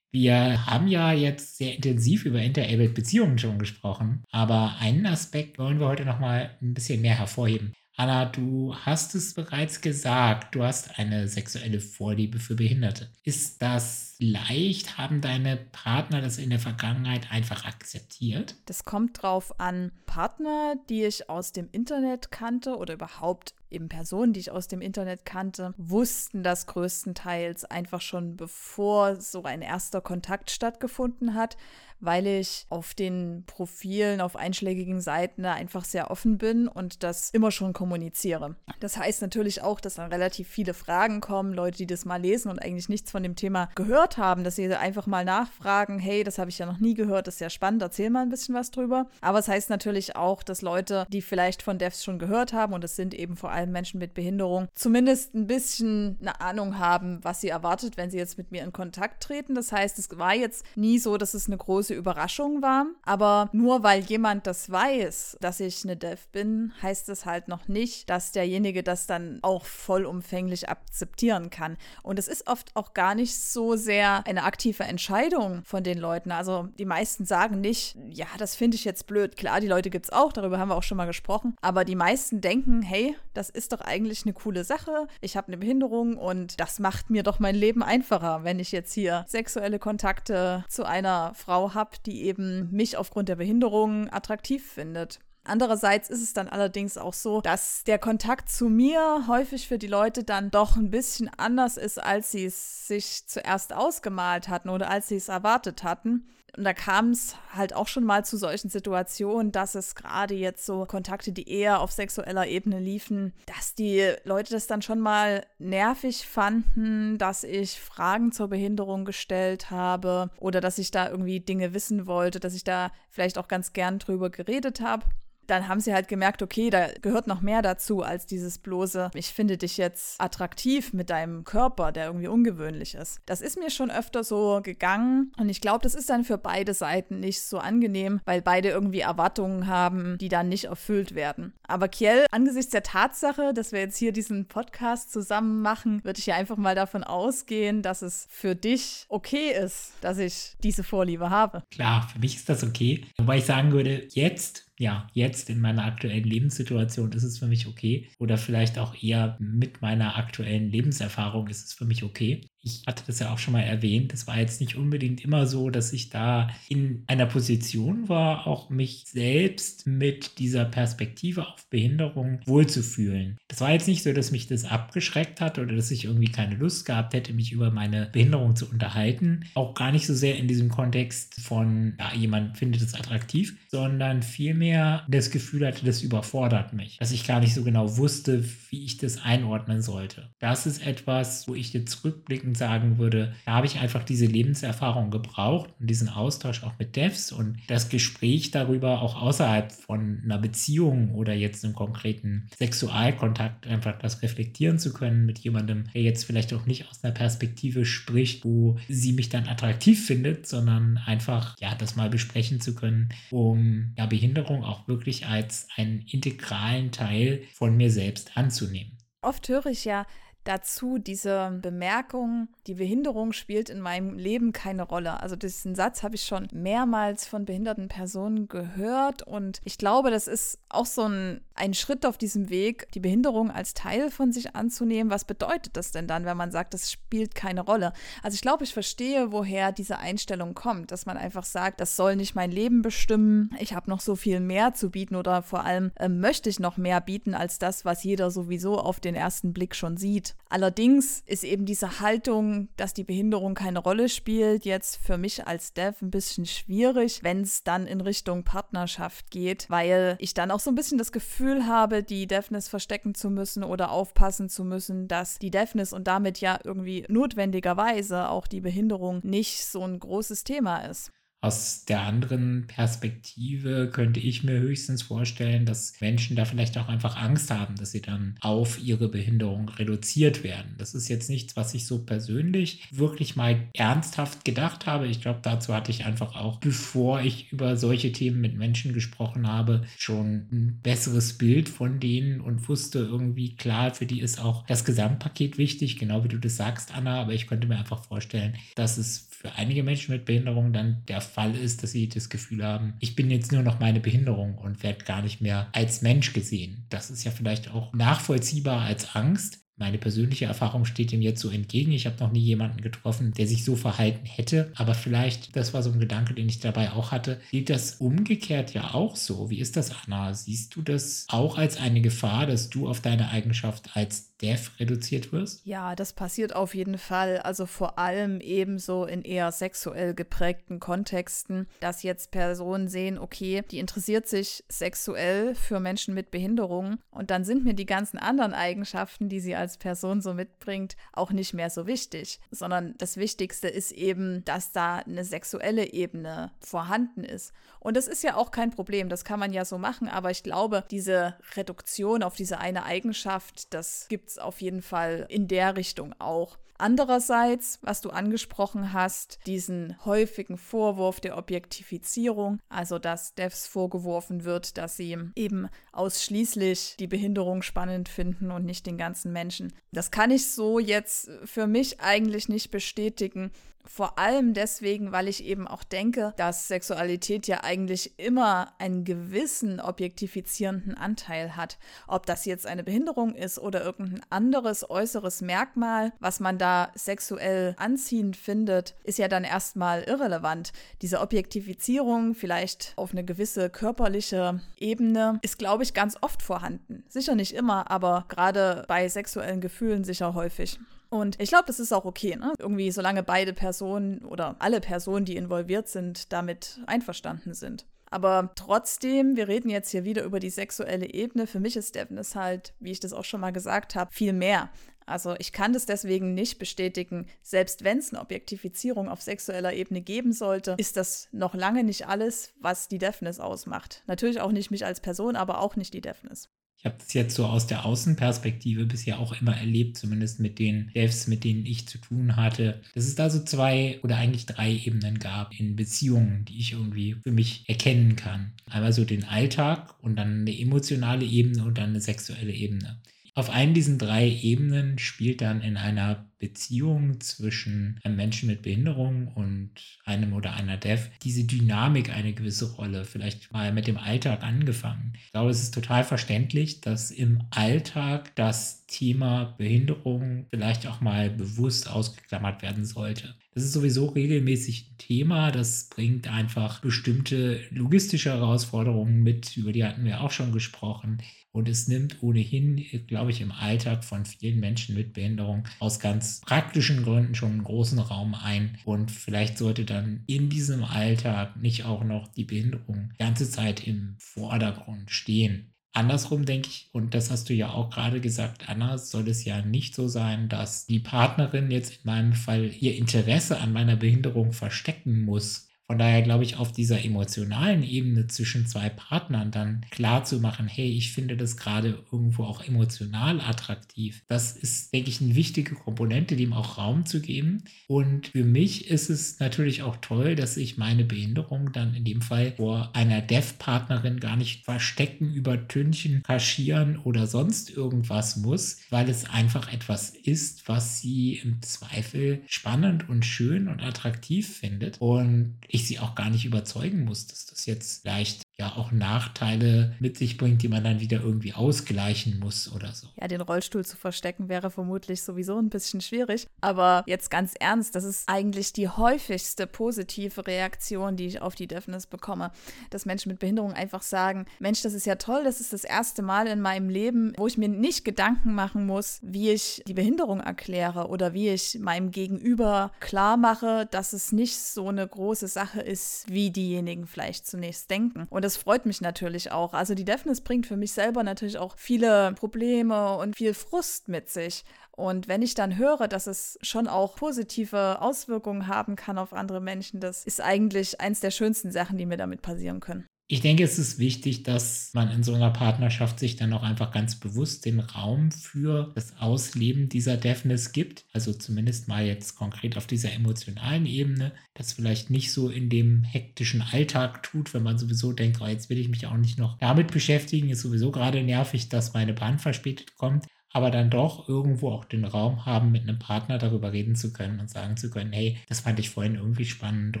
Wir 0.12 0.64
haben 0.66 0.86
ja 0.86 1.10
jetzt 1.10 1.56
sehr 1.56 1.74
intensiv 1.74 2.24
über 2.24 2.40
interabled 2.40 2.94
Beziehungen 2.94 3.38
schon 3.38 3.58
gesprochen, 3.58 4.22
aber 4.30 4.76
einen 4.78 5.06
Aspekt 5.06 5.58
wollen 5.58 5.80
wir 5.80 5.88
heute 5.88 6.04
noch 6.04 6.20
mal 6.20 6.56
ein 6.62 6.72
bisschen 6.72 7.02
mehr 7.02 7.18
hervorheben. 7.18 7.72
Anna, 8.00 8.26
du 8.26 8.76
hast 8.76 9.16
es 9.16 9.34
bereits 9.34 9.80
gesagt, 9.80 10.54
du 10.54 10.62
hast 10.62 11.00
eine 11.00 11.26
sexuelle 11.26 11.80
Vorliebe 11.80 12.38
für 12.38 12.54
Behinderte. 12.54 13.10
Ist 13.24 13.60
das 13.60 14.14
leicht? 14.20 14.98
Haben 14.98 15.20
deine 15.20 15.56
Partner 15.56 16.20
das 16.20 16.38
in 16.38 16.50
der 16.50 16.60
Vergangenheit 16.60 17.32
einfach 17.32 17.64
akzeptiert? 17.64 18.54
Das 18.66 18.84
kommt 18.84 19.20
drauf 19.20 19.58
an. 19.58 19.90
Partner, 20.06 20.76
die 20.88 21.06
ich 21.06 21.28
aus 21.28 21.50
dem 21.50 21.68
Internet 21.72 22.30
kannte 22.30 22.76
oder 22.76 22.94
überhaupt 22.94 23.54
eben 23.68 23.88
Personen, 23.88 24.32
die 24.32 24.40
ich 24.40 24.52
aus 24.52 24.68
dem 24.68 24.80
Internet 24.80 25.24
kannte, 25.24 25.74
wussten 25.76 26.44
das 26.44 26.66
größtenteils 26.66 27.64
einfach 27.64 28.00
schon 28.00 28.36
bevor 28.36 29.20
so 29.20 29.42
ein 29.42 29.60
erster 29.60 30.00
Kontakt 30.00 30.52
stattgefunden 30.52 31.34
hat 31.34 31.56
weil 32.00 32.26
ich 32.26 32.66
auf 32.68 32.94
den 32.94 33.42
Profilen 33.46 34.20
auf 34.20 34.36
einschlägigen 34.36 35.00
Seiten 35.00 35.44
einfach 35.44 35.84
sehr 35.84 36.10
offen 36.10 36.38
bin 36.38 36.68
und 36.68 37.02
das 37.02 37.30
immer 37.30 37.50
schon 37.50 37.72
kommuniziere. 37.72 38.54
Das 38.78 38.96
heißt 38.96 39.22
natürlich 39.22 39.62
auch, 39.62 39.80
dass 39.80 39.94
dann 39.94 40.12
relativ 40.12 40.48
viele 40.48 40.74
Fragen 40.74 41.20
kommen, 41.20 41.52
Leute, 41.52 41.78
die 41.78 41.86
das 41.86 42.04
mal 42.04 42.20
lesen 42.20 42.50
und 42.50 42.60
eigentlich 42.60 42.88
nichts 42.88 43.10
von 43.10 43.22
dem 43.24 43.34
Thema 43.34 43.68
gehört 43.74 44.18
haben, 44.18 44.44
dass 44.44 44.56
sie 44.56 44.72
einfach 44.72 45.06
mal 45.06 45.24
nachfragen, 45.24 45.98
hey, 45.98 46.22
das 46.22 46.38
habe 46.38 46.50
ich 46.50 46.58
ja 46.58 46.66
noch 46.66 46.78
nie 46.78 46.94
gehört, 46.94 47.26
das 47.26 47.34
ist 47.34 47.40
ja 47.40 47.50
spannend, 47.50 47.82
erzähl 47.82 48.10
mal 48.10 48.22
ein 48.22 48.28
bisschen 48.28 48.54
was 48.54 48.70
drüber. 48.70 49.06
Aber 49.20 49.38
es 49.40 49.48
das 49.48 49.54
heißt 49.54 49.70
natürlich 49.70 50.14
auch, 50.14 50.42
dass 50.42 50.60
Leute, 50.60 51.06
die 51.08 51.22
vielleicht 51.22 51.62
von 51.62 51.78
Devs 51.78 52.04
schon 52.04 52.18
gehört 52.18 52.52
haben, 52.52 52.74
und 52.74 52.84
es 52.84 52.96
sind 52.96 53.14
eben 53.14 53.34
vor 53.34 53.50
allem 53.50 53.72
Menschen 53.72 53.98
mit 53.98 54.12
Behinderung, 54.12 54.68
zumindest 54.74 55.34
ein 55.34 55.46
bisschen 55.46 56.18
eine 56.20 56.42
Ahnung 56.42 56.78
haben, 56.78 57.24
was 57.24 57.40
sie 57.40 57.48
erwartet, 57.48 57.96
wenn 57.96 58.10
sie 58.10 58.18
jetzt 58.18 58.36
mit 58.36 58.52
mir 58.52 58.62
in 58.62 58.74
Kontakt 58.74 59.22
treten. 59.22 59.54
Das 59.54 59.72
heißt, 59.72 59.98
es 59.98 60.10
war 60.18 60.34
jetzt 60.34 60.66
nie 60.76 60.98
so, 60.98 61.16
dass 61.16 61.32
es 61.32 61.46
eine 61.46 61.56
große 61.56 61.87
große 61.88 61.94
Überraschung 61.94 62.62
war. 62.62 62.86
Aber 63.02 63.48
nur 63.52 63.82
weil 63.82 64.02
jemand 64.02 64.46
das 64.46 64.70
weiß, 64.70 65.38
dass 65.40 65.60
ich 65.60 65.84
eine 65.84 65.96
Dev 65.96 66.22
bin, 66.32 66.72
heißt 66.82 67.08
es 67.08 67.24
halt 67.24 67.48
noch 67.48 67.68
nicht, 67.68 68.10
dass 68.10 68.32
derjenige 68.32 68.82
das 68.82 69.06
dann 69.06 69.38
auch 69.42 69.64
vollumfänglich 69.64 70.68
akzeptieren 70.68 71.50
kann. 71.50 71.76
Und 72.02 72.18
es 72.18 72.28
ist 72.28 72.46
oft 72.46 72.74
auch 72.74 72.94
gar 72.94 73.14
nicht 73.14 73.40
so 73.40 73.76
sehr 73.76 74.26
eine 74.26 74.44
aktive 74.44 74.84
Entscheidung 74.84 75.62
von 75.64 75.82
den 75.82 75.98
Leuten. 75.98 76.30
Also 76.30 76.68
die 76.78 76.84
meisten 76.84 77.24
sagen 77.24 77.60
nicht, 77.60 77.96
ja, 78.08 78.26
das 78.38 78.54
finde 78.54 78.76
ich 78.76 78.84
jetzt 78.84 79.06
blöd. 79.06 79.36
Klar, 79.36 79.60
die 79.60 79.68
Leute 79.68 79.90
gibt 79.90 80.06
es 80.06 80.12
auch, 80.12 80.32
darüber 80.32 80.58
haben 80.58 80.68
wir 80.68 80.76
auch 80.76 80.82
schon 80.82 80.96
mal 80.96 81.06
gesprochen. 81.06 81.56
Aber 81.60 81.84
die 81.84 81.96
meisten 81.96 82.40
denken, 82.40 82.82
hey, 82.82 83.16
das 83.34 83.50
ist 83.50 83.72
doch 83.72 83.80
eigentlich 83.80 84.24
eine 84.24 84.34
coole 84.34 84.64
Sache. 84.64 85.06
Ich 85.20 85.36
habe 85.36 85.48
eine 85.48 85.58
Behinderung 85.58 86.16
und 86.16 86.60
das 86.60 86.78
macht 86.78 87.10
mir 87.10 87.22
doch 87.22 87.38
mein 87.38 87.54
Leben 87.54 87.82
einfacher, 87.82 88.44
wenn 88.44 88.58
ich 88.58 88.72
jetzt 88.72 88.92
hier 88.92 89.24
sexuelle 89.28 89.78
Kontakte 89.78 90.64
zu 90.68 90.84
einer 90.84 91.32
Frau 91.34 91.74
habe 91.74 91.77
habe, 91.78 91.96
die 92.04 92.24
eben 92.24 92.68
mich 92.70 92.98
aufgrund 92.98 93.30
der 93.30 93.36
Behinderung 93.36 94.12
attraktiv 94.12 94.70
findet. 94.70 95.20
Andererseits 95.44 96.10
ist 96.10 96.22
es 96.22 96.34
dann 96.34 96.48
allerdings 96.48 96.98
auch 96.98 97.14
so, 97.14 97.40
dass 97.40 97.82
der 97.84 97.98
Kontakt 97.98 98.50
zu 98.50 98.68
mir 98.68 99.24
häufig 99.28 99.66
für 99.66 99.78
die 99.78 99.86
Leute 99.86 100.22
dann 100.22 100.50
doch 100.50 100.76
ein 100.76 100.90
bisschen 100.90 101.30
anders 101.38 101.78
ist, 101.78 102.02
als 102.02 102.32
sie 102.32 102.44
es 102.44 102.86
sich 102.86 103.26
zuerst 103.26 103.72
ausgemalt 103.72 104.48
hatten 104.48 104.68
oder 104.68 104.90
als 104.90 105.08
sie 105.08 105.16
es 105.16 105.28
erwartet 105.28 105.84
hatten. 105.84 106.28
Und 106.56 106.64
da 106.64 106.72
kam 106.72 107.10
es 107.10 107.36
halt 107.54 107.74
auch 107.74 107.86
schon 107.86 108.04
mal 108.04 108.24
zu 108.24 108.36
solchen 108.36 108.68
Situationen, 108.68 109.52
dass 109.52 109.74
es 109.74 109.94
gerade 109.94 110.34
jetzt 110.34 110.66
so 110.66 110.86
Kontakte, 110.86 111.30
die 111.32 111.48
eher 111.48 111.80
auf 111.80 111.92
sexueller 111.92 112.46
Ebene 112.46 112.80
liefen, 112.80 113.32
dass 113.46 113.74
die 113.74 114.14
Leute 114.24 114.54
das 114.54 114.66
dann 114.66 114.82
schon 114.82 114.98
mal 114.98 115.46
nervig 115.58 116.26
fanden, 116.26 117.18
dass 117.18 117.44
ich 117.44 117.80
Fragen 117.80 118.32
zur 118.32 118.48
Behinderung 118.48 119.04
gestellt 119.04 119.70
habe 119.70 120.30
oder 120.38 120.60
dass 120.60 120.78
ich 120.78 120.90
da 120.90 121.08
irgendwie 121.08 121.40
Dinge 121.40 121.74
wissen 121.74 122.06
wollte, 122.06 122.40
dass 122.40 122.54
ich 122.54 122.64
da 122.64 122.90
vielleicht 123.10 123.38
auch 123.38 123.48
ganz 123.48 123.72
gern 123.72 123.98
drüber 123.98 124.30
geredet 124.30 124.80
habe 124.80 125.04
dann 125.48 125.66
haben 125.66 125.80
sie 125.80 125.92
halt 125.92 126.08
gemerkt, 126.08 126.42
okay, 126.42 126.70
da 126.70 126.88
gehört 127.02 127.26
noch 127.26 127.40
mehr 127.40 127.62
dazu 127.62 128.02
als 128.02 128.26
dieses 128.26 128.58
bloße, 128.58 129.10
ich 129.14 129.28
finde 129.28 129.56
dich 129.56 129.76
jetzt 129.76 130.20
attraktiv 130.20 130.92
mit 130.92 131.10
deinem 131.10 131.44
Körper, 131.44 131.90
der 131.90 132.06
irgendwie 132.06 132.28
ungewöhnlich 132.28 132.94
ist. 132.94 133.20
Das 133.26 133.40
ist 133.40 133.58
mir 133.58 133.70
schon 133.70 133.90
öfter 133.90 134.22
so 134.22 134.60
gegangen 134.62 135.32
und 135.38 135.48
ich 135.48 135.60
glaube, 135.60 135.82
das 135.82 135.94
ist 135.94 136.10
dann 136.10 136.24
für 136.24 136.38
beide 136.38 136.74
Seiten 136.74 137.20
nicht 137.20 137.42
so 137.42 137.58
angenehm, 137.58 138.20
weil 138.24 138.42
beide 138.42 138.68
irgendwie 138.68 139.00
Erwartungen 139.00 139.66
haben, 139.66 140.18
die 140.18 140.28
dann 140.28 140.48
nicht 140.48 140.66
erfüllt 140.66 141.14
werden. 141.14 141.52
Aber 141.66 141.88
Kiel, 141.88 142.26
angesichts 142.30 142.70
der 142.70 142.82
Tatsache, 142.82 143.52
dass 143.54 143.72
wir 143.72 143.80
jetzt 143.80 143.96
hier 143.96 144.12
diesen 144.12 144.46
Podcast 144.46 145.12
zusammen 145.12 145.62
machen, 145.62 146.04
würde 146.04 146.18
ich 146.18 146.26
ja 146.26 146.36
einfach 146.36 146.56
mal 146.56 146.74
davon 146.74 147.04
ausgehen, 147.04 147.82
dass 147.82 148.02
es 148.02 148.26
für 148.30 148.54
dich 148.54 149.06
okay 149.08 149.52
ist, 149.52 149.92
dass 150.00 150.18
ich 150.18 150.54
diese 150.62 150.84
Vorliebe 150.84 151.30
habe. 151.30 151.62
Klar, 151.70 152.08
für 152.12 152.18
mich 152.18 152.36
ist 152.36 152.48
das 152.48 152.62
okay. 152.62 153.04
Wobei 153.18 153.38
ich 153.38 153.44
sagen 153.44 153.72
würde, 153.72 154.06
jetzt 154.10 154.67
ja, 154.78 155.08
jetzt 155.12 155.50
in 155.50 155.60
meiner 155.60 155.84
aktuellen 155.84 156.24
Lebenssituation 156.24 157.12
ist 157.12 157.24
es 157.24 157.38
für 157.38 157.46
mich 157.46 157.66
okay. 157.66 158.08
Oder 158.18 158.38
vielleicht 158.38 158.78
auch 158.78 158.94
eher 159.02 159.36
mit 159.40 159.82
meiner 159.82 160.16
aktuellen 160.16 160.70
Lebenserfahrung 160.70 161.48
ist 161.48 161.66
es 161.66 161.72
für 161.74 161.84
mich 161.84 162.02
okay 162.04 162.48
ich 162.62 162.82
hatte 162.86 163.04
das 163.06 163.18
ja 163.18 163.32
auch 163.32 163.38
schon 163.38 163.52
mal 163.52 163.62
erwähnt, 163.62 164.12
es 164.12 164.26
war 164.26 164.38
jetzt 164.38 164.60
nicht 164.60 164.76
unbedingt 164.76 165.24
immer 165.24 165.46
so, 165.46 165.70
dass 165.70 165.92
ich 165.92 166.10
da 166.10 166.50
in 166.68 167.04
einer 167.06 167.26
Position 167.26 168.08
war, 168.08 168.46
auch 168.46 168.70
mich 168.70 169.04
selbst 169.06 169.86
mit 169.86 170.38
dieser 170.38 170.64
Perspektive 170.64 171.46
auf 171.46 171.66
Behinderung 171.70 172.40
wohlzufühlen. 172.46 173.36
Das 173.48 173.60
war 173.60 173.72
jetzt 173.72 173.88
nicht 173.88 174.02
so, 174.02 174.12
dass 174.12 174.30
mich 174.30 174.46
das 174.46 174.64
abgeschreckt 174.64 175.40
hat 175.40 175.58
oder 175.58 175.74
dass 175.74 175.90
ich 175.90 176.04
irgendwie 176.04 176.30
keine 176.30 176.56
Lust 176.56 176.84
gehabt 176.84 177.14
hätte, 177.14 177.32
mich 177.32 177.52
über 177.52 177.70
meine 177.70 178.06
Behinderung 178.06 178.56
zu 178.56 178.68
unterhalten. 178.68 179.44
Auch 179.54 179.74
gar 179.74 179.92
nicht 179.92 180.06
so 180.06 180.14
sehr 180.14 180.36
in 180.36 180.48
diesem 180.48 180.68
Kontext 180.68 181.40
von, 181.40 181.94
ja, 181.98 182.12
jemand 182.14 182.58
findet 182.58 182.82
es 182.82 182.94
attraktiv, 182.94 183.56
sondern 183.68 184.22
vielmehr 184.22 185.04
das 185.08 185.30
Gefühl 185.30 185.66
hatte, 185.66 185.84
das 185.84 186.02
überfordert 186.02 186.72
mich, 186.72 186.98
dass 186.98 187.12
ich 187.12 187.26
gar 187.26 187.40
nicht 187.40 187.54
so 187.54 187.62
genau 187.62 187.96
wusste, 187.96 188.44
wie 188.70 188.84
ich 188.84 188.96
das 188.96 189.22
einordnen 189.22 189.82
sollte. 189.82 190.30
Das 190.38 190.66
ist 190.66 190.84
etwas, 190.86 191.46
wo 191.48 191.54
ich 191.54 191.72
jetzt 191.72 192.04
rückblickend 192.04 192.47
rückblickend 192.48 192.56
sagen 192.56 192.98
würde, 192.98 193.34
da 193.44 193.52
habe 193.52 193.66
ich 193.66 193.78
einfach 193.78 194.04
diese 194.04 194.26
Lebenserfahrung 194.26 195.10
gebraucht 195.10 195.70
und 195.78 195.88
diesen 195.88 196.08
Austausch 196.08 196.62
auch 196.62 196.72
mit 196.78 196.96
Devs 196.96 197.32
und 197.32 197.58
das 197.66 197.88
Gespräch 197.88 198.50
darüber 198.50 199.02
auch 199.02 199.20
außerhalb 199.20 199.72
von 199.72 200.20
einer 200.24 200.38
Beziehung 200.38 201.14
oder 201.14 201.34
jetzt 201.34 201.64
einem 201.64 201.74
konkreten 201.74 202.48
Sexualkontakt 202.56 203.66
einfach 203.66 203.98
das 203.98 204.22
reflektieren 204.22 204.78
zu 204.78 204.92
können 204.92 205.26
mit 205.26 205.38
jemandem, 205.38 205.84
der 205.94 206.02
jetzt 206.02 206.24
vielleicht 206.24 206.52
auch 206.52 206.66
nicht 206.66 206.88
aus 206.88 207.04
einer 207.04 207.12
Perspektive 207.12 207.84
spricht, 207.84 208.44
wo 208.44 208.78
sie 208.88 209.12
mich 209.12 209.28
dann 209.28 209.48
attraktiv 209.48 210.06
findet, 210.06 210.46
sondern 210.46 210.98
einfach 210.98 211.56
ja 211.60 211.74
das 211.74 211.96
mal 211.96 212.10
besprechen 212.10 212.60
zu 212.60 212.74
können, 212.74 213.10
um 213.30 213.92
ja 213.96 214.06
Behinderung 214.06 214.64
auch 214.64 214.88
wirklich 214.88 215.26
als 215.26 215.68
einen 215.76 216.00
integralen 216.10 216.92
Teil 216.92 217.42
von 217.54 217.76
mir 217.76 217.90
selbst 217.90 218.36
anzunehmen. 218.36 218.98
Oft 219.20 219.48
höre 219.48 219.66
ich 219.66 219.84
ja, 219.84 220.06
dazu 220.48 220.98
diese 220.98 221.58
Bemerkung, 221.60 222.48
die 222.66 222.74
Behinderung 222.74 223.32
spielt 223.32 223.68
in 223.68 223.80
meinem 223.80 224.16
Leben 224.16 224.52
keine 224.52 224.82
Rolle. 224.82 225.20
Also 225.20 225.36
diesen 225.36 225.74
Satz 225.74 226.02
habe 226.02 226.14
ich 226.14 226.24
schon 226.24 226.48
mehrmals 226.52 227.26
von 227.26 227.44
behinderten 227.44 227.88
Personen 227.88 228.48
gehört 228.48 229.22
und 229.22 229.60
ich 229.64 229.76
glaube, 229.76 230.10
das 230.10 230.26
ist 230.26 230.58
auch 230.70 230.86
so 230.86 231.02
ein, 231.02 231.42
ein 231.54 231.74
Schritt 231.74 232.06
auf 232.06 232.16
diesem 232.16 232.48
Weg, 232.48 232.90
die 232.92 233.00
Behinderung 233.00 233.50
als 233.50 233.74
Teil 233.74 234.10
von 234.10 234.32
sich 234.32 234.56
anzunehmen. 234.56 235.12
Was 235.12 235.26
bedeutet 235.26 235.76
das 235.76 235.92
denn 235.92 236.06
dann, 236.06 236.24
wenn 236.24 236.36
man 236.36 236.50
sagt, 236.50 236.72
das 236.72 236.90
spielt 236.90 237.34
keine 237.34 237.60
Rolle? 237.60 237.92
Also 238.22 238.34
ich 238.34 238.40
glaube, 238.40 238.64
ich 238.64 238.72
verstehe, 238.72 239.32
woher 239.32 239.70
diese 239.70 239.98
Einstellung 239.98 240.54
kommt, 240.54 240.92
dass 240.92 241.04
man 241.04 241.18
einfach 241.18 241.44
sagt, 241.44 241.80
das 241.80 241.96
soll 241.96 242.16
nicht 242.16 242.34
mein 242.34 242.50
Leben 242.50 242.80
bestimmen. 242.80 243.50
Ich 243.60 243.74
habe 243.74 243.90
noch 243.90 244.00
so 244.00 244.16
viel 244.16 244.40
mehr 244.40 244.72
zu 244.72 244.90
bieten 244.90 245.16
oder 245.16 245.42
vor 245.42 245.64
allem 245.64 245.92
äh, 245.96 246.08
möchte 246.08 246.48
ich 246.48 246.58
noch 246.58 246.78
mehr 246.78 247.02
bieten 247.02 247.34
als 247.34 247.58
das, 247.58 247.84
was 247.84 248.02
jeder 248.02 248.30
sowieso 248.30 248.78
auf 248.78 248.98
den 248.98 249.14
ersten 249.14 249.52
Blick 249.52 249.74
schon 249.74 249.98
sieht. 249.98 250.36
Allerdings 250.50 251.22
ist 251.26 251.44
eben 251.44 251.66
diese 251.66 252.00
Haltung, 252.00 252.68
dass 252.76 252.94
die 252.94 253.04
Behinderung 253.04 253.54
keine 253.54 253.80
Rolle 253.80 254.08
spielt, 254.08 254.64
jetzt 254.64 254.96
für 254.96 255.18
mich 255.18 255.46
als 255.46 255.74
Dev 255.74 256.00
ein 256.00 256.10
bisschen 256.10 256.46
schwierig, 256.46 257.22
wenn 257.22 257.42
es 257.42 257.64
dann 257.64 257.86
in 257.86 258.00
Richtung 258.00 258.44
Partnerschaft 258.44 259.30
geht, 259.30 259.68
weil 259.68 260.16
ich 260.20 260.32
dann 260.32 260.50
auch 260.50 260.60
so 260.60 260.70
ein 260.70 260.74
bisschen 260.74 260.96
das 260.96 261.12
Gefühl 261.12 261.66
habe, 261.66 262.02
die 262.02 262.26
Deafness 262.26 262.68
verstecken 262.68 263.14
zu 263.14 263.28
müssen 263.28 263.62
oder 263.62 263.90
aufpassen 263.90 264.48
zu 264.48 264.64
müssen, 264.64 265.06
dass 265.06 265.38
die 265.38 265.50
Deafness 265.50 265.92
und 265.92 266.06
damit 266.06 266.40
ja 266.40 266.58
irgendwie 266.64 267.04
notwendigerweise 267.08 268.30
auch 268.30 268.46
die 268.46 268.62
Behinderung 268.62 269.20
nicht 269.24 269.66
so 269.66 269.82
ein 269.82 269.98
großes 269.98 270.44
Thema 270.44 270.78
ist. 270.78 271.12
Aus 271.40 271.84
der 271.84 272.00
anderen 272.00 272.66
Perspektive 272.66 273.90
könnte 273.92 274.18
ich 274.18 274.42
mir 274.42 274.58
höchstens 274.58 275.02
vorstellen, 275.02 275.66
dass 275.66 276.00
Menschen 276.00 276.34
da 276.34 276.44
vielleicht 276.44 276.76
auch 276.78 276.88
einfach 276.88 277.16
Angst 277.16 277.52
haben, 277.52 277.76
dass 277.76 277.92
sie 277.92 278.02
dann 278.02 278.34
auf 278.40 278.82
ihre 278.82 279.08
Behinderung 279.08 279.68
reduziert 279.68 280.42
werden. 280.42 280.74
Das 280.78 280.94
ist 280.94 281.08
jetzt 281.08 281.30
nichts, 281.30 281.56
was 281.56 281.74
ich 281.74 281.86
so 281.86 282.04
persönlich 282.04 282.88
wirklich 282.90 283.36
mal 283.36 283.68
ernsthaft 283.72 284.44
gedacht 284.44 284.86
habe. 284.86 285.06
Ich 285.06 285.20
glaube, 285.20 285.38
dazu 285.42 285.74
hatte 285.74 285.92
ich 285.92 286.04
einfach 286.04 286.34
auch, 286.34 286.58
bevor 286.58 287.20
ich 287.20 287.52
über 287.52 287.76
solche 287.76 288.10
Themen 288.10 288.40
mit 288.40 288.56
Menschen 288.56 288.92
gesprochen 288.92 289.46
habe, 289.46 289.84
schon 289.96 290.48
ein 290.50 290.80
besseres 290.82 291.38
Bild 291.38 291.68
von 291.68 292.00
denen 292.00 292.40
und 292.40 292.68
wusste 292.68 292.98
irgendwie 292.98 293.54
klar, 293.54 293.94
für 293.94 294.06
die 294.06 294.20
ist 294.20 294.40
auch 294.40 294.66
das 294.66 294.84
Gesamtpaket 294.84 295.56
wichtig, 295.56 295.98
genau 295.98 296.24
wie 296.24 296.28
du 296.28 296.38
das 296.38 296.56
sagst, 296.56 296.92
Anna. 296.94 297.20
Aber 297.20 297.32
ich 297.32 297.46
könnte 297.46 297.68
mir 297.68 297.78
einfach 297.78 298.02
vorstellen, 298.02 298.56
dass 298.74 298.98
es 298.98 299.27
für 299.40 299.52
einige 299.52 299.84
Menschen 299.84 300.10
mit 300.10 300.24
Behinderung 300.24 300.72
dann 300.72 301.04
der 301.06 301.20
Fall 301.20 301.54
ist, 301.54 301.84
dass 301.84 301.92
sie 301.92 302.08
das 302.08 302.28
Gefühl 302.28 302.64
haben, 302.64 302.94
ich 302.98 303.14
bin 303.14 303.30
jetzt 303.30 303.52
nur 303.52 303.62
noch 303.62 303.78
meine 303.78 304.00
Behinderung 304.00 304.58
und 304.58 304.82
werde 304.82 305.04
gar 305.04 305.22
nicht 305.22 305.40
mehr 305.40 305.68
als 305.70 306.02
Mensch 306.02 306.32
gesehen. 306.32 306.86
Das 306.90 307.08
ist 307.08 307.22
ja 307.22 307.30
vielleicht 307.30 307.70
auch 307.70 307.92
nachvollziehbar 307.92 308.82
als 308.82 309.14
Angst. 309.14 309.60
Meine 309.76 309.98
persönliche 309.98 310.46
Erfahrung 310.46 310.84
steht 310.84 311.12
dem 311.12 311.22
jetzt 311.22 311.40
so 311.40 311.50
entgegen. 311.50 311.92
Ich 311.92 312.06
habe 312.06 312.18
noch 312.18 312.32
nie 312.32 312.40
jemanden 312.40 312.80
getroffen, 312.80 313.32
der 313.32 313.46
sich 313.46 313.64
so 313.64 313.76
verhalten 313.76 314.26
hätte. 314.26 314.72
Aber 314.74 314.94
vielleicht, 314.94 315.54
das 315.54 315.72
war 315.72 315.84
so 315.84 315.92
ein 315.92 316.00
Gedanke, 316.00 316.34
den 316.34 316.48
ich 316.48 316.58
dabei 316.58 316.90
auch 316.90 317.12
hatte, 317.12 317.40
geht 317.52 317.70
das 317.70 317.94
umgekehrt 317.94 318.74
ja 318.74 318.92
auch 318.92 319.14
so. 319.14 319.50
Wie 319.50 319.60
ist 319.60 319.76
das, 319.76 319.92
Anna? 319.92 320.34
Siehst 320.34 320.74
du 320.74 320.82
das 320.82 321.26
auch 321.28 321.58
als 321.58 321.76
eine 321.76 322.00
Gefahr, 322.00 322.46
dass 322.46 322.70
du 322.70 322.88
auf 322.88 323.02
deine 323.02 323.30
Eigenschaft 323.30 323.96
als 323.96 324.27
Dev 324.40 324.70
reduziert 324.78 325.32
wirst? 325.32 325.66
Ja, 325.66 325.96
das 325.96 326.12
passiert 326.12 326.54
auf 326.54 326.74
jeden 326.74 326.98
Fall. 326.98 327.38
Also 327.38 327.66
vor 327.66 327.98
allem 327.98 328.40
ebenso 328.40 329.04
in 329.04 329.22
eher 329.22 329.50
sexuell 329.50 330.14
geprägten 330.14 330.78
Kontexten, 330.78 331.66
dass 331.80 332.02
jetzt 332.02 332.30
Personen 332.30 332.88
sehen, 332.88 333.18
okay, 333.18 333.62
die 333.70 333.78
interessiert 333.78 334.28
sich 334.28 334.64
sexuell 334.68 335.54
für 335.54 335.80
Menschen 335.80 336.14
mit 336.14 336.30
Behinderungen 336.30 336.98
und 337.10 337.30
dann 337.30 337.44
sind 337.44 337.64
mir 337.64 337.74
die 337.74 337.86
ganzen 337.86 338.18
anderen 338.18 338.54
Eigenschaften, 338.54 339.28
die 339.28 339.40
sie 339.40 339.56
als 339.56 339.76
Person 339.76 340.20
so 340.20 340.34
mitbringt, 340.34 340.96
auch 341.12 341.32
nicht 341.32 341.54
mehr 341.54 341.70
so 341.70 341.86
wichtig, 341.86 342.40
sondern 342.50 342.94
das 342.98 343.16
Wichtigste 343.16 343.68
ist 343.68 343.92
eben, 343.92 344.44
dass 344.44 344.72
da 344.72 344.98
eine 344.98 345.24
sexuelle 345.24 345.92
Ebene 345.92 346.52
vorhanden 346.60 347.24
ist. 347.24 347.52
Und 347.80 347.96
das 347.96 348.06
ist 348.06 348.22
ja 348.22 348.36
auch 348.36 348.50
kein 348.50 348.70
Problem, 348.70 349.08
das 349.08 349.24
kann 349.24 349.40
man 349.40 349.52
ja 349.52 349.64
so 349.64 349.78
machen, 349.78 350.08
aber 350.08 350.30
ich 350.30 350.42
glaube, 350.42 350.84
diese 350.90 351.34
Reduktion 351.56 352.22
auf 352.22 352.36
diese 352.36 352.58
eine 352.58 352.84
Eigenschaft, 352.84 353.72
das 353.74 354.06
gibt 354.08 354.27
es 354.30 354.38
auf 354.38 354.60
jeden 354.60 354.82
Fall 354.82 355.26
in 355.28 355.48
der 355.48 355.76
Richtung 355.76 356.14
auch. 356.18 356.58
Andererseits, 356.78 357.80
was 357.82 358.00
du 358.00 358.10
angesprochen 358.10 358.92
hast, 358.92 359.40
diesen 359.46 359.96
häufigen 360.04 360.56
Vorwurf 360.56 361.20
der 361.20 361.36
Objektifizierung, 361.36 362.60
also 362.68 363.00
dass 363.00 363.34
Devs 363.34 363.66
vorgeworfen 363.66 364.44
wird, 364.44 364.78
dass 364.78 364.96
sie 364.96 365.18
eben 365.34 365.68
ausschließlich 365.92 366.96
die 367.00 367.08
Behinderung 367.08 367.62
spannend 367.62 368.08
finden 368.08 368.52
und 368.52 368.64
nicht 368.64 368.86
den 368.86 368.96
ganzen 368.96 369.32
Menschen. 369.32 369.72
Das 369.90 370.12
kann 370.12 370.30
ich 370.30 370.50
so 370.50 370.78
jetzt 370.78 371.30
für 371.44 371.66
mich 371.66 372.00
eigentlich 372.00 372.48
nicht 372.48 372.70
bestätigen. 372.70 373.50
Vor 373.88 374.18
allem 374.18 374.52
deswegen, 374.52 375.12
weil 375.12 375.28
ich 375.28 375.44
eben 375.44 375.66
auch 375.66 375.82
denke, 375.82 376.34
dass 376.36 376.68
Sexualität 376.68 377.46
ja 377.46 377.64
eigentlich 377.64 378.18
immer 378.18 378.74
einen 378.78 379.04
gewissen 379.04 379.80
objektifizierenden 379.80 380.94
Anteil 380.94 381.56
hat. 381.56 381.78
Ob 382.06 382.26
das 382.26 382.44
jetzt 382.44 382.66
eine 382.66 382.84
Behinderung 382.84 383.34
ist 383.34 383.58
oder 383.58 383.82
irgendein 383.82 384.20
anderes 384.28 384.88
äußeres 384.88 385.40
Merkmal, 385.40 386.12
was 386.20 386.38
man 386.38 386.58
da 386.58 386.67
sexuell 386.94 387.74
anziehend 387.78 388.36
findet, 388.36 388.94
ist 389.04 389.18
ja 389.18 389.28
dann 389.28 389.44
erstmal 389.44 390.02
irrelevant. 390.02 390.72
Diese 391.02 391.20
Objektifizierung 391.20 392.34
vielleicht 392.34 392.92
auf 392.96 393.12
eine 393.12 393.24
gewisse 393.24 393.70
körperliche 393.70 394.60
Ebene 394.78 395.38
ist, 395.42 395.58
glaube 395.58 395.82
ich, 395.82 395.94
ganz 395.94 396.16
oft 396.20 396.42
vorhanden. 396.42 397.04
Sicher 397.08 397.34
nicht 397.34 397.54
immer, 397.54 397.90
aber 397.90 398.24
gerade 398.28 398.84
bei 398.88 399.08
sexuellen 399.08 399.60
Gefühlen 399.60 400.04
sicher 400.04 400.34
häufig. 400.34 400.78
Und 401.10 401.40
ich 401.40 401.48
glaube, 401.48 401.64
das 401.66 401.80
ist 401.80 401.92
auch 401.92 402.04
okay, 402.04 402.36
ne? 402.36 402.52
Irgendwie, 402.58 402.90
solange 402.90 403.22
beide 403.22 403.54
Personen 403.54 404.24
oder 404.24 404.56
alle 404.58 404.80
Personen, 404.80 405.24
die 405.24 405.36
involviert 405.36 405.88
sind, 405.88 406.32
damit 406.32 406.80
einverstanden 406.86 407.54
sind. 407.54 407.86
Aber 408.10 408.52
trotzdem, 408.54 409.36
wir 409.36 409.48
reden 409.48 409.70
jetzt 409.70 409.90
hier 409.90 410.04
wieder 410.04 410.22
über 410.24 410.40
die 410.40 410.50
sexuelle 410.50 411.12
Ebene. 411.12 411.46
Für 411.46 411.60
mich 411.60 411.76
ist 411.76 411.94
Deafness 411.94 412.34
halt, 412.34 412.72
wie 412.80 412.90
ich 412.90 413.00
das 413.00 413.12
auch 413.12 413.24
schon 413.24 413.40
mal 413.40 413.52
gesagt 413.52 413.94
habe, 413.94 414.12
viel 414.12 414.32
mehr. 414.32 414.70
Also 415.08 415.34
ich 415.38 415.52
kann 415.52 415.72
das 415.72 415.86
deswegen 415.86 416.34
nicht 416.34 416.58
bestätigen. 416.58 417.26
Selbst 417.42 417.84
wenn 417.84 417.98
es 417.98 418.12
eine 418.12 418.20
Objektifizierung 418.20 419.08
auf 419.08 419.22
sexueller 419.22 419.72
Ebene 419.72 420.00
geben 420.00 420.32
sollte, 420.32 420.74
ist 420.78 420.96
das 420.96 421.28
noch 421.32 421.54
lange 421.54 421.84
nicht 421.84 422.06
alles, 422.06 422.52
was 422.60 422.88
die 422.88 422.98
Deafness 422.98 423.40
ausmacht. 423.40 424.02
Natürlich 424.06 424.40
auch 424.40 424.52
nicht 424.52 424.70
mich 424.70 424.84
als 424.84 425.00
Person, 425.00 425.36
aber 425.36 425.60
auch 425.60 425.76
nicht 425.76 425.94
die 425.94 426.00
Deafness. 426.00 426.48
Ich 426.78 426.84
habe 426.84 426.94
das 426.96 427.12
jetzt 427.12 427.34
so 427.34 427.44
aus 427.44 427.66
der 427.66 427.84
Außenperspektive 427.84 428.86
bisher 428.86 429.18
auch 429.18 429.40
immer 429.40 429.56
erlebt, 429.56 429.96
zumindest 429.96 430.38
mit 430.38 430.60
den 430.60 430.92
Devs, 430.94 431.26
mit 431.26 431.42
denen 431.42 431.66
ich 431.66 431.88
zu 431.88 431.98
tun 431.98 432.36
hatte, 432.36 432.80
dass 432.94 433.04
es 433.04 433.16
da 433.16 433.30
so 433.30 433.42
zwei 433.42 433.98
oder 434.04 434.16
eigentlich 434.16 434.46
drei 434.46 434.70
Ebenen 434.70 435.18
gab 435.18 435.58
in 435.58 435.74
Beziehungen, 435.74 436.44
die 436.44 436.60
ich 436.60 436.74
irgendwie 436.74 437.14
für 437.14 437.32
mich 437.32 437.64
erkennen 437.66 438.14
kann. 438.14 438.52
Einmal 438.66 438.92
so 438.92 439.04
den 439.04 439.24
Alltag 439.24 439.92
und 440.02 440.14
dann 440.14 440.42
eine 440.42 440.56
emotionale 440.56 441.24
Ebene 441.24 441.64
und 441.64 441.78
dann 441.78 441.90
eine 441.90 442.00
sexuelle 442.00 442.52
Ebene. 442.52 443.00
Auf 443.34 443.50
einen 443.50 443.74
diesen 443.74 443.98
drei 443.98 444.28
Ebenen 444.28 444.98
spielt 444.98 445.40
dann 445.40 445.60
in 445.60 445.76
einer 445.76 446.26
Beziehung 446.38 447.20
zwischen 447.20 447.98
einem 448.04 448.16
Menschen 448.16 448.48
mit 448.48 448.62
Behinderung 448.62 449.28
und 449.28 449.70
einem 450.04 450.32
oder 450.32 450.54
einer 450.54 450.76
Dev 450.76 451.08
diese 451.22 451.44
Dynamik 451.44 452.10
eine 452.10 452.32
gewisse 452.32 452.72
Rolle. 452.72 453.04
Vielleicht 453.04 453.52
mal 453.52 453.72
mit 453.72 453.86
dem 453.86 453.96
Alltag 453.96 454.42
angefangen. 454.42 455.12
Ich 455.24 455.32
glaube, 455.32 455.50
es 455.50 455.62
ist 455.62 455.74
total 455.74 456.04
verständlich, 456.04 456.80
dass 456.80 457.10
im 457.10 457.42
Alltag 457.50 458.34
das 458.36 458.86
Thema 458.86 459.54
Behinderung 459.58 460.46
vielleicht 460.50 460.86
auch 460.86 461.00
mal 461.00 461.30
bewusst 461.30 461.90
ausgeklammert 461.90 462.62
werden 462.62 462.84
sollte. 462.84 463.34
Das 463.58 463.64
ist 463.64 463.72
sowieso 463.72 464.06
regelmäßig 464.06 464.90
ein 464.90 464.98
Thema. 464.98 465.50
Das 465.50 465.88
bringt 465.88 466.28
einfach 466.28 466.80
bestimmte 466.80 467.60
logistische 467.70 468.30
Herausforderungen 468.30 469.22
mit, 469.24 469.56
über 469.56 469.72
die 469.72 469.84
hatten 469.84 470.04
wir 470.04 470.20
auch 470.20 470.30
schon 470.30 470.52
gesprochen. 470.52 471.18
Und 471.50 471.68
es 471.68 471.88
nimmt 471.88 472.22
ohnehin, 472.22 472.84
glaube 473.08 473.32
ich, 473.32 473.40
im 473.40 473.50
Alltag 473.50 474.04
von 474.04 474.24
vielen 474.26 474.60
Menschen 474.60 474.94
mit 474.94 475.12
Behinderung 475.12 475.66
aus 475.80 475.98
ganz 475.98 476.27
praktischen 476.40 477.02
Gründen 477.02 477.34
schon 477.34 477.52
einen 477.52 477.64
großen 477.64 477.98
Raum 477.98 478.34
ein. 478.34 478.78
Und 478.84 479.10
vielleicht 479.10 479.58
sollte 479.58 479.84
dann 479.84 480.22
in 480.26 480.48
diesem 480.48 480.84
Alltag 480.84 481.56
nicht 481.56 481.84
auch 481.84 482.04
noch 482.04 482.28
die 482.28 482.44
Behinderung 482.44 483.10
die 483.14 483.18
ganze 483.18 483.50
Zeit 483.50 483.86
im 483.86 484.16
Vordergrund 484.18 485.10
stehen. 485.10 485.72
Andersrum 485.92 486.44
denke 486.44 486.68
ich, 486.68 486.90
und 486.92 487.14
das 487.14 487.30
hast 487.30 487.48
du 487.48 487.54
ja 487.54 487.70
auch 487.70 487.90
gerade 487.90 488.20
gesagt, 488.20 488.68
Anna, 488.68 488.98
soll 488.98 489.26
es 489.28 489.44
ja 489.44 489.62
nicht 489.62 489.94
so 489.94 490.06
sein, 490.06 490.48
dass 490.48 490.86
die 490.86 491.00
Partnerin 491.00 491.70
jetzt 491.70 491.92
in 491.92 492.00
meinem 492.04 492.32
Fall 492.34 492.70
ihr 492.78 492.94
Interesse 492.96 493.58
an 493.58 493.72
meiner 493.72 493.96
Behinderung 493.96 494.52
verstecken 494.52 495.24
muss, 495.24 495.67
von 495.88 495.98
daher 495.98 496.20
glaube 496.20 496.44
ich, 496.44 496.56
auf 496.56 496.70
dieser 496.70 497.02
emotionalen 497.02 497.82
Ebene 497.82 498.26
zwischen 498.26 498.66
zwei 498.66 498.90
Partnern 498.90 499.50
dann 499.50 499.86
klar 499.90 500.22
zu 500.22 500.38
machen, 500.38 500.68
hey, 500.68 500.86
ich 500.86 501.12
finde 501.12 501.34
das 501.34 501.56
gerade 501.56 502.04
irgendwo 502.12 502.44
auch 502.44 502.62
emotional 502.62 503.40
attraktiv. 503.40 504.22
Das 504.28 504.52
ist, 504.52 504.92
denke 504.92 505.08
ich, 505.08 505.22
eine 505.22 505.34
wichtige 505.34 505.74
Komponente, 505.74 506.36
dem 506.36 506.52
auch 506.52 506.76
Raum 506.76 507.06
zu 507.06 507.22
geben. 507.22 507.64
Und 507.86 508.28
für 508.28 508.44
mich 508.44 508.90
ist 508.90 509.08
es 509.08 509.40
natürlich 509.40 509.82
auch 509.82 509.96
toll, 509.96 510.36
dass 510.36 510.58
ich 510.58 510.76
meine 510.76 511.04
Behinderung 511.04 511.72
dann 511.72 511.94
in 511.94 512.04
dem 512.04 512.20
Fall 512.20 512.52
vor 512.56 512.94
einer 512.94 513.22
Dev-Partnerin 513.22 514.20
gar 514.20 514.36
nicht 514.36 514.66
verstecken, 514.66 515.32
übertünchen, 515.32 516.22
kaschieren 516.22 516.98
oder 516.98 517.26
sonst 517.26 517.70
irgendwas 517.70 518.36
muss, 518.36 518.76
weil 518.90 519.08
es 519.08 519.30
einfach 519.30 519.72
etwas 519.72 520.10
ist, 520.10 520.68
was 520.68 521.00
sie 521.00 521.40
im 521.42 521.62
Zweifel 521.62 522.42
spannend 522.46 523.08
und 523.08 523.24
schön 523.24 523.68
und 523.68 523.80
attraktiv 523.82 524.58
findet. 524.58 525.00
Und 525.00 525.54
ich 525.78 525.86
sie 525.86 525.98
auch 525.98 526.14
gar 526.14 526.30
nicht 526.30 526.44
überzeugen 526.44 527.04
muss, 527.04 527.26
dass 527.26 527.46
das 527.46 527.66
jetzt 527.66 528.02
vielleicht 528.02 528.42
ja 528.60 528.74
auch 528.76 528.90
Nachteile 528.90 529.94
mit 530.00 530.16
sich 530.16 530.36
bringt, 530.36 530.62
die 530.62 530.68
man 530.68 530.82
dann 530.82 530.98
wieder 530.98 531.20
irgendwie 531.20 531.54
ausgleichen 531.54 532.40
muss 532.40 532.72
oder 532.72 532.92
so. 532.92 533.06
Ja, 533.20 533.28
den 533.28 533.40
Rollstuhl 533.40 533.84
zu 533.84 533.96
verstecken 533.96 534.48
wäre 534.48 534.70
vermutlich 534.70 535.22
sowieso 535.22 535.58
ein 535.58 535.68
bisschen 535.68 536.00
schwierig. 536.00 536.48
Aber 536.60 537.04
jetzt 537.06 537.30
ganz 537.30 537.54
ernst, 537.58 537.94
das 537.94 538.02
ist 538.02 538.28
eigentlich 538.28 538.72
die 538.72 538.88
häufigste 538.88 539.68
positive 539.68 540.44
Reaktion, 540.44 541.14
die 541.14 541.26
ich 541.26 541.40
auf 541.40 541.54
die 541.54 541.68
Deafness 541.68 542.08
bekomme, 542.08 542.50
dass 542.90 543.06
Menschen 543.06 543.30
mit 543.30 543.38
Behinderung 543.38 543.74
einfach 543.74 544.02
sagen, 544.02 544.46
Mensch, 544.58 544.82
das 544.82 544.92
ist 544.92 545.06
ja 545.06 545.14
toll, 545.14 545.44
das 545.44 545.60
ist 545.60 545.72
das 545.72 545.84
erste 545.84 546.22
Mal 546.22 546.48
in 546.48 546.60
meinem 546.60 546.88
Leben, 546.88 547.34
wo 547.36 547.46
ich 547.46 547.58
mir 547.58 547.68
nicht 547.68 548.04
Gedanken 548.04 548.54
machen 548.54 548.86
muss, 548.86 549.20
wie 549.22 549.50
ich 549.50 549.82
die 549.86 549.94
Behinderung 549.94 550.40
erkläre 550.40 551.08
oder 551.08 551.32
wie 551.32 551.50
ich 551.50 551.78
meinem 551.78 552.10
Gegenüber 552.10 552.90
klar 552.98 553.36
mache, 553.36 553.86
dass 553.88 554.12
es 554.12 554.32
nicht 554.32 554.58
so 554.58 554.88
eine 554.88 555.06
große 555.06 555.46
Sache 555.46 555.80
ist, 555.80 556.24
wie 556.28 556.50
diejenigen 556.50 557.06
vielleicht 557.06 557.46
zunächst 557.46 557.88
denken. 557.88 558.26
Und 558.30 558.47
das 558.48 558.56
freut 558.56 558.86
mich 558.86 559.02
natürlich 559.02 559.52
auch. 559.52 559.74
Also 559.74 559.94
die 559.94 560.06
Deafness 560.06 560.40
bringt 560.40 560.66
für 560.66 560.78
mich 560.78 560.92
selber 560.92 561.22
natürlich 561.22 561.58
auch 561.58 561.76
viele 561.76 562.32
Probleme 562.32 563.18
und 563.18 563.36
viel 563.36 563.52
Frust 563.52 564.08
mit 564.08 564.30
sich. 564.30 564.64
Und 564.92 565.28
wenn 565.28 565.42
ich 565.42 565.54
dann 565.54 565.76
höre, 565.76 566.08
dass 566.08 566.26
es 566.26 566.58
schon 566.62 566.88
auch 566.88 567.14
positive 567.16 568.00
Auswirkungen 568.00 568.66
haben 568.66 568.96
kann 568.96 569.18
auf 569.18 569.34
andere 569.34 569.60
Menschen, 569.60 570.00
das 570.00 570.24
ist 570.24 570.40
eigentlich 570.40 570.98
eins 570.98 571.20
der 571.20 571.30
schönsten 571.30 571.70
Sachen, 571.70 571.98
die 571.98 572.06
mir 572.06 572.16
damit 572.16 572.40
passieren 572.40 572.80
können. 572.80 573.06
Ich 573.30 573.42
denke, 573.42 573.62
es 573.62 573.78
ist 573.78 573.98
wichtig, 573.98 574.42
dass 574.42 574.90
man 574.94 575.10
in 575.10 575.22
so 575.22 575.34
einer 575.34 575.50
Partnerschaft 575.50 576.18
sich 576.18 576.36
dann 576.36 576.54
auch 576.54 576.62
einfach 576.62 576.90
ganz 576.92 577.16
bewusst 577.16 577.66
den 577.66 577.78
Raum 577.78 578.32
für 578.32 578.90
das 578.94 579.18
Ausleben 579.18 579.90
dieser 579.90 580.16
Deafness 580.16 580.72
gibt. 580.72 581.04
Also 581.12 581.34
zumindest 581.34 581.88
mal 581.88 582.06
jetzt 582.06 582.36
konkret 582.36 582.78
auf 582.78 582.86
dieser 582.86 583.12
emotionalen 583.12 583.84
Ebene, 583.84 584.32
das 584.54 584.72
vielleicht 584.72 585.10
nicht 585.10 585.30
so 585.30 585.50
in 585.50 585.68
dem 585.68 586.04
hektischen 586.04 586.62
Alltag 586.62 587.22
tut, 587.22 587.52
wenn 587.52 587.62
man 587.62 587.76
sowieso 587.76 588.14
denkt, 588.14 588.40
oh, 588.40 588.46
jetzt 588.46 588.70
will 588.70 588.78
ich 588.78 588.88
mich 588.88 589.06
auch 589.06 589.18
nicht 589.18 589.38
noch 589.38 589.58
damit 589.58 589.92
beschäftigen, 589.92 590.48
ist 590.48 590.62
sowieso 590.62 590.90
gerade 590.90 591.22
nervig, 591.22 591.68
dass 591.68 591.92
meine 591.92 592.14
Bahn 592.14 592.38
verspätet 592.38 592.96
kommt 592.96 593.26
aber 593.52 593.70
dann 593.70 593.90
doch 593.90 594.28
irgendwo 594.28 594.70
auch 594.70 594.84
den 594.84 595.04
Raum 595.04 595.46
haben, 595.46 595.70
mit 595.72 595.82
einem 595.82 595.98
Partner 595.98 596.38
darüber 596.38 596.72
reden 596.72 596.96
zu 596.96 597.12
können 597.12 597.40
und 597.40 597.50
sagen 597.50 597.76
zu 597.76 597.90
können, 597.90 598.12
hey, 598.12 598.38
das 598.48 598.60
fand 598.60 598.78
ich 598.78 598.90
vorhin 598.90 599.14
irgendwie 599.16 599.44
spannend 599.44 600.00